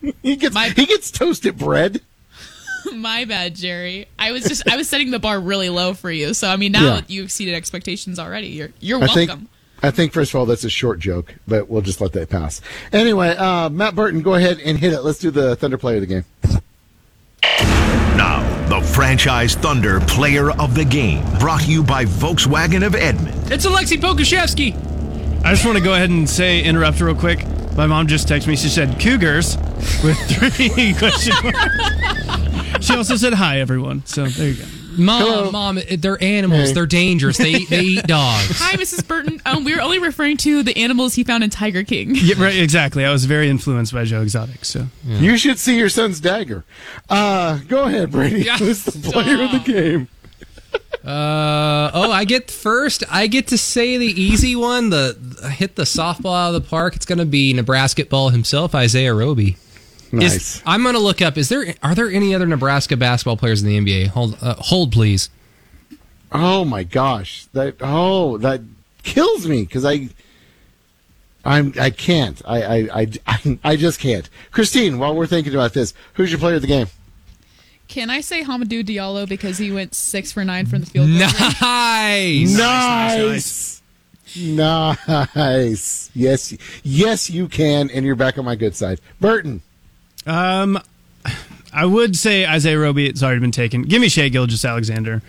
[0.22, 2.00] he gets My- he gets toasted bread.
[2.94, 4.06] My bad, Jerry.
[4.18, 6.34] I was just I was setting the bar really low for you.
[6.34, 7.00] So I mean, now Yeah.
[7.08, 8.48] you exceeded expectations already.
[8.48, 9.26] You're you're I welcome.
[9.26, 9.48] think.
[9.84, 12.62] I think first of all that's a short joke, but we'll just let that pass.
[12.90, 15.02] Anyway, uh, Matt Burton, go ahead and hit it.
[15.02, 16.24] Let's do the Thunder player of the game.
[18.16, 23.52] Now, the franchise Thunder player of the game, brought to you by Volkswagen of Edmond.
[23.52, 25.44] It's Aleksej Pokusevski.
[25.44, 27.46] I just want to go ahead and say interrupt real quick.
[27.76, 28.56] My mom just texted me.
[28.56, 29.58] She said Cougars
[30.02, 32.86] with three question marks.
[32.86, 34.06] She also said hi everyone.
[34.06, 34.83] So there you go.
[34.98, 35.50] Mom, Hello.
[35.50, 36.68] mom, they're animals.
[36.68, 36.74] Hey.
[36.74, 37.36] They're dangerous.
[37.38, 38.58] They eat, they eat dogs.
[38.60, 39.06] Hi, Mrs.
[39.06, 39.40] Burton.
[39.46, 42.14] Um, we were only referring to the animals he found in Tiger King.
[42.24, 43.04] Yeah, right, exactly.
[43.04, 44.64] I was very influenced by Joe Exotic.
[44.64, 46.64] So You should see your son's dagger.
[47.10, 48.42] Uh, go ahead, Brady.
[48.42, 50.08] Yeah, Who's the player of the game?
[51.04, 53.04] Uh, oh, I get first.
[53.10, 54.88] I get to say the easy one.
[54.90, 55.18] The
[55.54, 56.96] hit the softball out of the park.
[56.96, 59.56] It's going to be Nebraska ball himself, Isaiah Roby.
[60.16, 60.56] Nice.
[60.56, 61.36] Is, I'm going to look up.
[61.36, 64.08] Is there are there any other Nebraska basketball players in the NBA?
[64.08, 65.30] Hold uh, hold please.
[66.32, 68.60] Oh my gosh, that oh that
[69.02, 70.08] kills me because I,
[71.44, 74.28] I'm I can't I, I I I I just can't.
[74.50, 76.88] Christine, while we're thinking about this, who's your player of the game?
[77.86, 81.28] Can I say Hamidou Diallo because he went six for nine from the field goal?
[81.60, 82.50] range?
[82.58, 83.82] Nice.
[84.36, 86.10] Nice, nice.
[86.14, 89.00] Yes, yes, you can, and you're back on my good side.
[89.20, 89.62] Burton,
[90.26, 90.78] um,
[91.72, 93.06] I would say Isaiah Roby.
[93.08, 93.82] It's already been taken.
[93.82, 95.22] Give me Shai Gilgeous Alexander.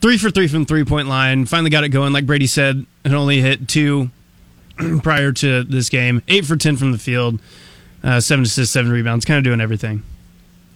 [0.00, 1.46] Three for three from three point line.
[1.46, 2.12] Finally got it going.
[2.12, 4.10] Like Brady said, it only hit two
[5.02, 6.22] prior to this game.
[6.28, 7.40] Eight for ten from the field.
[8.02, 9.24] Uh, seven assists, seven rebounds.
[9.24, 10.02] Kind of doing everything.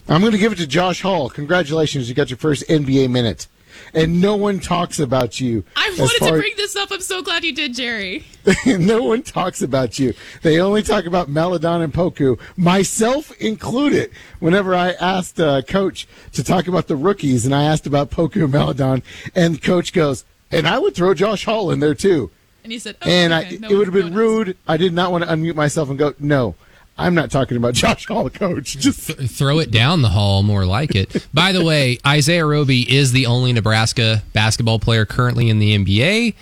[0.09, 1.29] I'm going to give it to Josh Hall.
[1.29, 3.49] Congratulations, you got your first NBA minute.
[3.95, 5.65] And no one talks about you.
[5.77, 6.91] I wanted to bring this up.
[6.91, 8.25] I'm so glad you did, Jerry.
[8.67, 10.15] no one talks about you.
[10.43, 14.11] They only talk about Maledon and Poku, myself included.
[14.39, 18.45] Whenever I asked uh, Coach to talk about the rookies, and I asked about Poku
[18.45, 19.03] and Maledon,
[19.35, 22.31] and Coach goes, and I would throw Josh Hall in there too.
[22.63, 24.47] And he said, oh, And okay, I, no it would have been no one else.
[24.47, 24.57] rude.
[24.67, 26.57] I did not want to unmute myself and go, no,
[26.99, 28.79] I'm not talking about Josh Hall, the Coach.
[28.79, 31.27] Just Th- throw it down the hall, more like it.
[31.35, 36.35] By the way, Isaiah Roby is the only Nebraska basketball player currently in the NBA.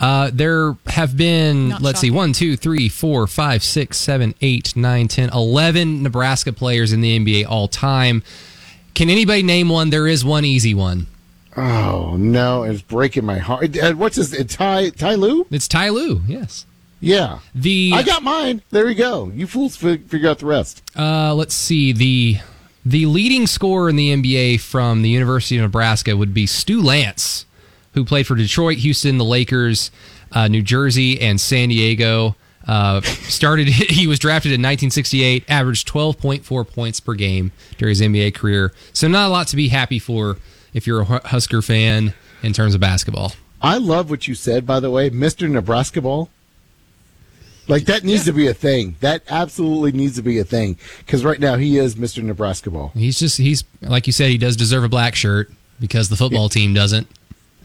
[0.00, 2.16] Uh, there have been, Not let's see, shocking.
[2.16, 7.18] one, two, three, four, five, six, seven, eight, nine, ten, eleven Nebraska players in the
[7.18, 8.22] NBA all time.
[8.94, 9.90] Can anybody name one?
[9.90, 11.06] There is one easy one.
[11.56, 13.76] oh no, it's breaking my heart.
[13.78, 15.46] Uh, What's his uh, Ty Ty Lue?
[15.50, 16.64] It's Ty Lue, yes.
[17.00, 18.62] Yeah, The I got mine.
[18.70, 19.32] There we go.
[19.34, 20.82] You fools fi- figure out the rest.
[20.96, 22.38] Uh, let's see the
[22.84, 27.44] the leading scorer in the NBA from the University of Nebraska would be Stu Lantz,
[27.94, 29.90] who played for Detroit, Houston, the Lakers,
[30.32, 32.36] uh, New Jersey, and San Diego.
[32.66, 38.34] Uh, started he was drafted in 1968, averaged 12.4 points per game during his NBA
[38.34, 38.72] career.
[38.92, 40.36] So not a lot to be happy for
[40.74, 43.32] if you're a Husker fan in terms of basketball.
[43.62, 46.28] I love what you said, by the way, Mister Nebraska Ball.
[47.70, 48.96] Like that needs to be a thing.
[49.00, 52.90] That absolutely needs to be a thing because right now he is Mister Nebraska Ball.
[52.94, 55.50] He's just he's like you said he does deserve a black shirt
[55.80, 57.06] because the football team doesn't.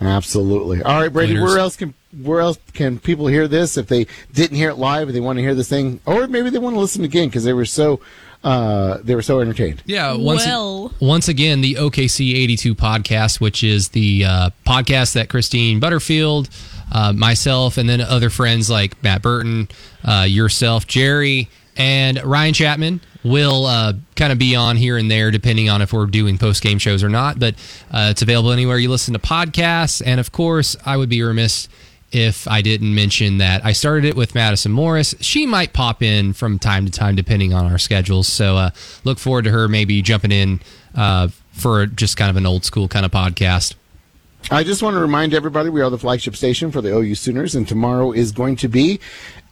[0.02, 0.82] Absolutely.
[0.84, 1.34] All right, Brady.
[1.34, 1.50] Winners.
[1.50, 5.08] Where else can where else can people hear this if they didn't hear it live
[5.08, 7.44] and they want to hear this thing, or maybe they want to listen again because
[7.44, 8.00] they were so
[8.44, 9.82] uh, they were so entertained.
[9.86, 10.94] Yeah, once Well.
[11.00, 16.50] once again, the OKC 82 podcast, which is the uh, podcast that Christine Butterfield,
[16.92, 19.68] uh, myself, and then other friends like Matt Burton,
[20.04, 25.32] uh, yourself, Jerry, and Ryan Chapman will uh, kind of be on here and there,
[25.32, 27.40] depending on if we're doing post game shows or not.
[27.40, 27.56] But
[27.92, 30.02] uh, it's available anywhere you listen to podcasts.
[30.06, 31.68] And of course, I would be remiss
[32.12, 35.16] if I didn't mention that I started it with Madison Morris.
[35.20, 38.28] She might pop in from time to time, depending on our schedules.
[38.28, 38.70] So uh,
[39.04, 40.62] look forward to her maybe jumping in
[40.96, 43.74] uh, for just kind of an old school kind of podcast.
[44.52, 47.56] I just want to remind everybody we are the flagship station for the OU Sooners,
[47.56, 49.00] and tomorrow is going to be,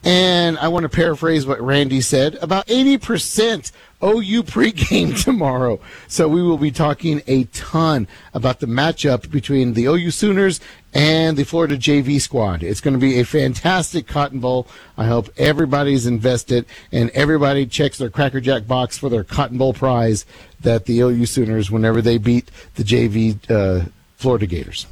[0.04, 3.72] and I want to paraphrase what Randy said, about 80%
[4.04, 5.80] OU pregame tomorrow.
[6.08, 10.60] So we will be talking a ton about the matchup between the OU Sooners
[10.94, 12.62] and the Florida JV squad.
[12.62, 14.68] It's going to be a fantastic Cotton Bowl.
[14.96, 19.74] I hope everybody's invested and everybody checks their Cracker Jack box for their Cotton Bowl
[19.74, 20.24] prize
[20.62, 23.86] that the OU Sooners, whenever they beat the JV uh,
[24.24, 24.88] Florida Gators.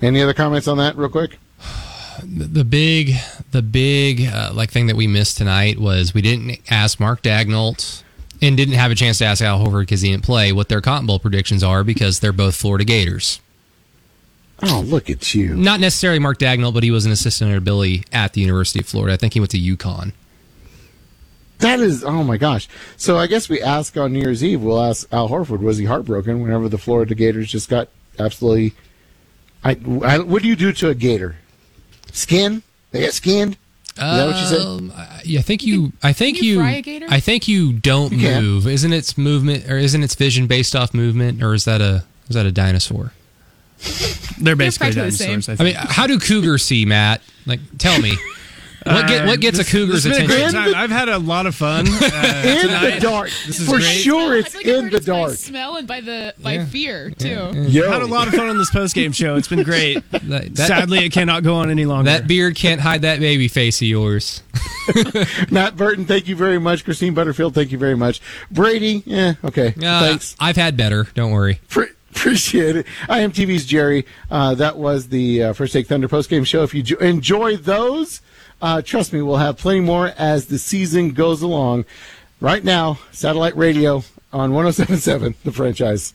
[0.00, 1.38] Any other comments on that, real quick?
[2.24, 3.14] The big,
[3.50, 8.02] the big uh, like thing that we missed tonight was we didn't ask Mark Daigneault
[8.40, 10.80] and didn't have a chance to ask Al Horford because he didn't play what their
[10.80, 13.40] Cotton Bowl predictions are because they're both Florida Gators.
[14.62, 15.54] Oh, look at you.
[15.54, 18.86] Not necessarily Mark Daigneault, but he was an assistant under Billy at the University of
[18.86, 19.12] Florida.
[19.12, 20.12] I think he went to UConn.
[21.58, 22.68] That is, oh my gosh.
[22.96, 25.84] So I guess we ask on New Year's Eve, we'll ask Al Horford, was he
[25.84, 27.88] heartbroken whenever the Florida Gators just got
[28.18, 28.74] absolutely.
[29.64, 31.36] I, I, what do you do to a gator?
[32.12, 32.62] Skin?
[32.90, 33.56] They get skinned?
[33.94, 34.60] Is that what you said?
[34.60, 35.92] Um, I think you.
[36.02, 36.58] I think Can you you.
[36.60, 37.06] fry a gator?
[37.10, 38.42] I think you don't You can.
[38.42, 38.66] move.
[38.66, 42.34] Isn't its movement or isn't its vision based off movement, or is that a is
[42.34, 43.12] that a dinosaur?
[44.38, 45.28] They're basically practically the same.
[45.40, 45.60] dinosaurs.
[45.60, 47.20] I I mean, how do cougars see, Matt?
[47.46, 48.16] Like, tell me.
[48.84, 50.72] What get what gets a cougar's It's been a great attention?
[50.72, 50.74] time.
[50.74, 51.86] I've had a lot of fun.
[51.88, 52.90] Uh, in tonight.
[52.94, 53.30] the dark.
[53.46, 53.84] This is For great.
[53.84, 55.32] sure, it's I like in the it's by dark.
[55.34, 56.66] smell and by the by Yeah.
[56.66, 57.50] fear too.
[57.54, 57.90] Yo.
[57.90, 59.36] Had a lot of fun on this post game show.
[59.36, 60.02] It's been great.
[60.22, 62.10] That, that, Sadly, it cannot go on any longer.
[62.10, 64.42] that beard can't hide that baby face of yours.
[65.50, 66.84] Matt Burton, thank you very much.
[66.84, 68.20] Christine Butterfield, thank you very much.
[68.50, 69.68] Brady, yeah, okay.
[69.78, 70.36] Uh, Thanks.
[70.40, 71.04] I've had better.
[71.14, 71.60] Don't worry.
[71.68, 72.86] Pre- appreciate it.
[73.08, 74.06] I am TV's Jerry.
[74.30, 76.62] Uh, that was the uh, First Take Thunder post game show.
[76.62, 78.20] If you jo- enjoy those,
[78.62, 81.84] uh, trust me, we'll have plenty more as the season goes along.
[82.40, 84.02] Right now, satellite radio
[84.32, 86.10] on 1077, the franchise.